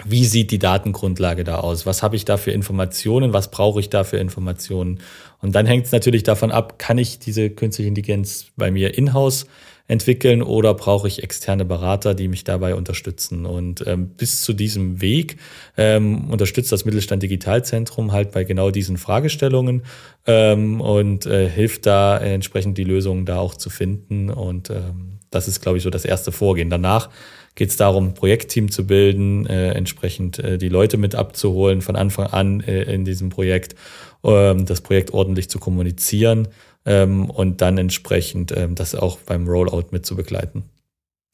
[0.06, 1.86] wie sieht die Datengrundlage da aus?
[1.86, 3.34] Was habe ich da für Informationen?
[3.34, 5.00] Was brauche ich da für Informationen?
[5.42, 9.48] Und dann hängt es natürlich davon ab, kann ich diese künstliche Intelligenz bei mir in-house
[9.88, 13.46] entwickeln oder brauche ich externe Berater, die mich dabei unterstützen?
[13.46, 15.38] Und ähm, bis zu diesem Weg
[15.78, 19.84] ähm, unterstützt das Mittelstand Digitalzentrum halt bei genau diesen Fragestellungen
[20.26, 24.30] ähm, und äh, hilft da entsprechend die Lösungen da auch zu finden.
[24.30, 26.70] Und ähm, das ist, glaube ich, so das erste Vorgehen.
[26.70, 27.10] Danach
[27.56, 32.28] geht es darum, Projektteam zu bilden, äh, entsprechend äh, die Leute mit abzuholen von Anfang
[32.28, 33.76] an äh, in diesem Projekt,
[34.24, 36.50] ähm, das Projekt ordentlich zu kommunizieren
[36.88, 40.64] ähm, und dann entsprechend ähm, das auch beim Rollout mit zu begleiten.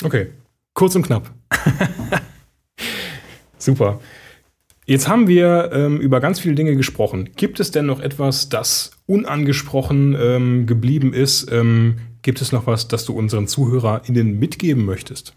[0.04, 0.32] Okay,
[0.74, 1.32] kurz und knapp.
[3.58, 4.02] Super.
[4.86, 7.30] Jetzt haben wir ähm, über ganz viele Dinge gesprochen.
[7.38, 11.50] Gibt es denn noch etwas, das unangesprochen ähm, geblieben ist?
[11.52, 15.36] Ähm, gibt es noch was, das du unseren ZuhörerInnen mitgeben möchtest?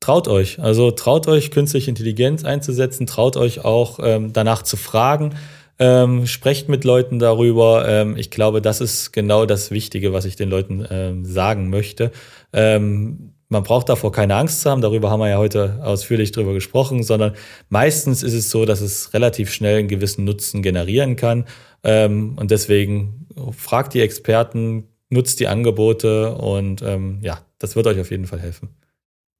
[0.00, 5.34] Traut euch, also traut euch, künstliche Intelligenz einzusetzen, traut euch auch ähm, danach zu fragen
[5.78, 7.86] Ähm, sprecht mit Leuten darüber.
[7.86, 12.12] Ähm, ich glaube, das ist genau das Wichtige, was ich den Leuten ähm, sagen möchte.
[12.52, 16.52] Ähm, man braucht davor keine Angst zu haben, darüber haben wir ja heute ausführlich drüber
[16.52, 17.34] gesprochen, sondern
[17.68, 21.44] meistens ist es so, dass es relativ schnell einen gewissen Nutzen generieren kann.
[21.84, 28.00] Ähm, und deswegen fragt die Experten, nutzt die Angebote und ähm, ja, das wird euch
[28.00, 28.70] auf jeden Fall helfen.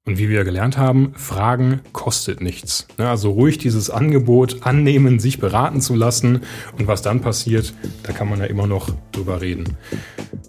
[0.07, 2.87] Und wie wir gelernt haben, Fragen kostet nichts.
[2.97, 6.43] Also ruhig dieses Angebot annehmen, sich beraten zu lassen.
[6.79, 9.75] Und was dann passiert, da kann man ja immer noch drüber reden.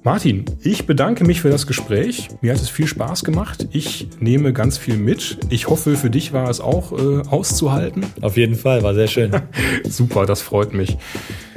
[0.04, 2.28] Martin, ich bedanke mich für das Gespräch.
[2.40, 3.66] Mir hat es viel Spaß gemacht.
[3.72, 5.38] Ich nehme ganz viel mit.
[5.50, 8.06] Ich hoffe, für dich war es auch äh, auszuhalten.
[8.20, 9.32] Auf jeden Fall, war sehr schön.
[9.88, 10.96] Super, das freut mich.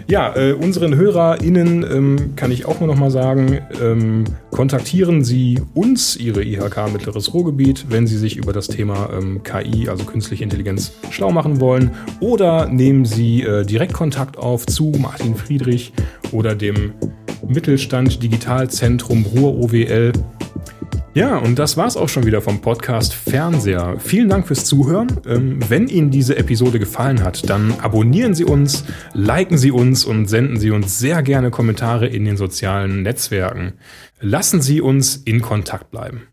[0.07, 5.61] Ja, äh, unseren HörerInnen ähm, kann ich auch nur noch mal sagen, ähm, kontaktieren Sie
[5.73, 10.43] uns, Ihre IHK Mittleres Ruhrgebiet, wenn Sie sich über das Thema ähm, KI, also künstliche
[10.43, 11.91] Intelligenz, schlau machen wollen.
[12.19, 15.93] Oder nehmen Sie äh, direkt Kontakt auf zu Martin Friedrich
[16.31, 16.93] oder dem
[17.47, 20.13] Mittelstand Digitalzentrum Ruhr OWL.
[21.13, 23.95] Ja, und das war's auch schon wieder vom Podcast Fernseher.
[23.99, 25.19] Vielen Dank fürs Zuhören.
[25.27, 30.27] Ähm, wenn Ihnen diese Episode gefallen hat, dann abonnieren Sie uns, liken Sie uns und
[30.27, 33.73] senden Sie uns sehr gerne Kommentare in den sozialen Netzwerken.
[34.21, 36.30] Lassen Sie uns in Kontakt bleiben.